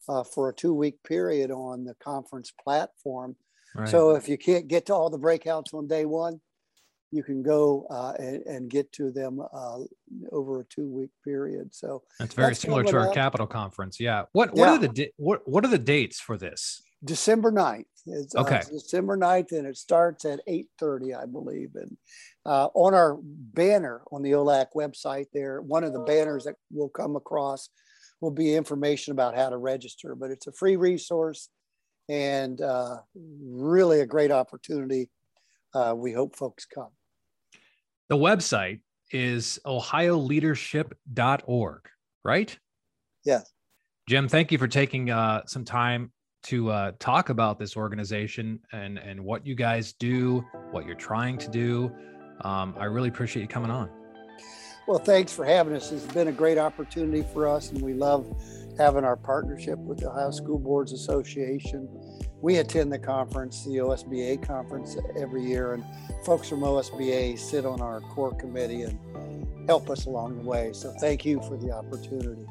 uh, 0.09 0.25
for 0.25 0.49
a 0.49 0.55
two 0.55 0.75
week 0.75 1.03
period 1.03 1.51
on 1.51 1.85
the 1.85 1.95
conference 1.95 2.53
platform. 2.63 3.37
Right. 3.77 3.89
So 3.89 4.15
if 4.15 4.29
you 4.29 4.39
can't 4.39 4.69
get 4.69 4.87
to 4.87 4.95
all 4.95 5.11
the 5.11 5.19
breakouts 5.19 5.75
on 5.75 5.87
day 5.87 6.05
one, 6.05 6.41
you 7.13 7.23
can 7.23 7.43
go 7.43 7.87
uh, 7.89 8.13
and, 8.19 8.43
and, 8.47 8.71
get 8.71 8.91
to 8.93 9.11
them 9.13 9.41
uh, 9.41 9.79
over 10.33 10.61
a 10.61 10.65
two 10.65 10.89
week 10.89 11.11
period. 11.25 11.75
So 11.75 12.03
that's 12.19 12.35
very 12.35 12.49
that's 12.51 12.61
similar 12.61 12.83
to 12.85 12.99
our 12.99 13.13
capital 13.13 13.47
conference. 13.47 14.01
Yeah. 14.01 14.25
What 14.33 14.55
what 14.55 14.59
yeah. 14.59 14.75
are 14.75 14.79
the 14.79 15.11
what 15.17 15.41
what 15.47 15.65
are 15.65 15.69
the 15.69 15.79
dates 15.79 16.19
for 16.19 16.37
this? 16.37 16.83
December 17.05 17.53
9th. 17.53 17.85
It's, 18.07 18.35
uh, 18.35 18.41
okay. 18.41 18.57
Uh, 18.57 18.65
December 18.73 19.17
9th, 19.17 19.53
and 19.53 19.67
it 19.67 19.77
starts 19.77 20.25
at 20.25 20.41
8.30, 20.49 21.21
I 21.21 21.27
believe. 21.27 21.71
And 21.75 21.97
uh, 22.45 22.69
on 22.75 22.95
our 22.95 23.19
banner 23.23 24.03
on 24.11 24.23
the 24.23 24.33
OLAC 24.33 24.69
website 24.75 25.27
there, 25.33 25.61
one 25.61 25.85
of 25.85 25.93
the 25.93 26.01
banners 26.01 26.45
that 26.45 26.57
will 26.71 26.89
come 26.89 27.17
across 27.17 27.69
will 28.21 28.31
be 28.31 28.55
information 28.55 29.13
about 29.13 29.37
how 29.37 29.51
to 29.51 29.59
register. 29.59 30.15
But 30.15 30.31
it's 30.31 30.47
a 30.47 30.53
free 30.53 30.77
resource 30.77 31.49
and 32.09 32.61
uh, 32.61 32.99
really 33.15 34.01
a 34.01 34.07
great 34.07 34.31
opportunity. 34.31 35.11
Uh, 35.75 35.95
we 35.97 36.13
hope 36.13 36.37
folks 36.37 36.65
come. 36.65 36.91
The 38.09 38.17
website 38.17 38.79
is 39.11 39.59
ohioleadership.org, 39.67 41.81
right? 42.25 42.57
Yes. 43.25 43.53
Jim, 44.09 44.29
thank 44.29 44.53
you 44.53 44.59
for 44.59 44.69
taking 44.69 45.11
uh, 45.11 45.43
some 45.47 45.65
time 45.65 46.13
to 46.45 46.71
uh, 46.71 46.93
talk 47.01 47.31
about 47.31 47.59
this 47.59 47.77
organization 47.77 48.61
and 48.73 48.99
and 48.99 49.21
what 49.21 49.45
you 49.45 49.57
guys 49.57 49.95
do, 49.95 50.45
what 50.71 50.87
you're 50.87 50.95
trying 50.95 51.37
to 51.39 51.51
do. 51.51 51.91
Um, 52.43 52.77
I 52.79 52.85
really 52.85 53.09
appreciate 53.09 53.43
you 53.43 53.49
coming 53.49 53.71
on. 53.71 53.91
Well, 54.87 55.01
thanks 55.01 55.33
for 55.33 55.45
having 55.45 55.75
us. 55.75 55.91
It's 55.91 56.07
been 56.13 56.29
a 56.29 56.33
great 56.33 56.59
opportunity 56.59 57.25
for 57.33 57.49
us, 57.49 57.73
and 57.73 57.83
we 57.83 57.95
love 57.95 58.25
having 58.79 59.05
our 59.05 59.17
partnership 59.17 59.79
with 59.79 59.99
the 59.99 60.11
Ohio 60.11 60.31
School 60.31 60.59
Boards 60.59 60.93
Association. 60.93 61.89
We 62.41 62.59
attend 62.59 62.93
the 62.93 62.99
conference, 62.99 63.65
the 63.65 63.77
OSBA 63.79 64.47
conference, 64.47 64.97
every 65.19 65.45
year, 65.45 65.75
and 65.75 65.85
folks 66.25 66.49
from 66.49 66.61
OSBA 66.61 67.39
sit 67.39 67.65
on 67.65 67.81
our 67.81 68.01
core 68.01 68.35
committee 68.35 68.83
and 68.83 68.99
help 69.67 69.91
us 69.91 70.07
along 70.07 70.37
the 70.37 70.49
way. 70.49 70.73
So, 70.73 70.95
thank 71.01 71.25
you 71.25 71.41
for 71.43 71.57
the 71.57 71.73
opportunity. 71.73 72.47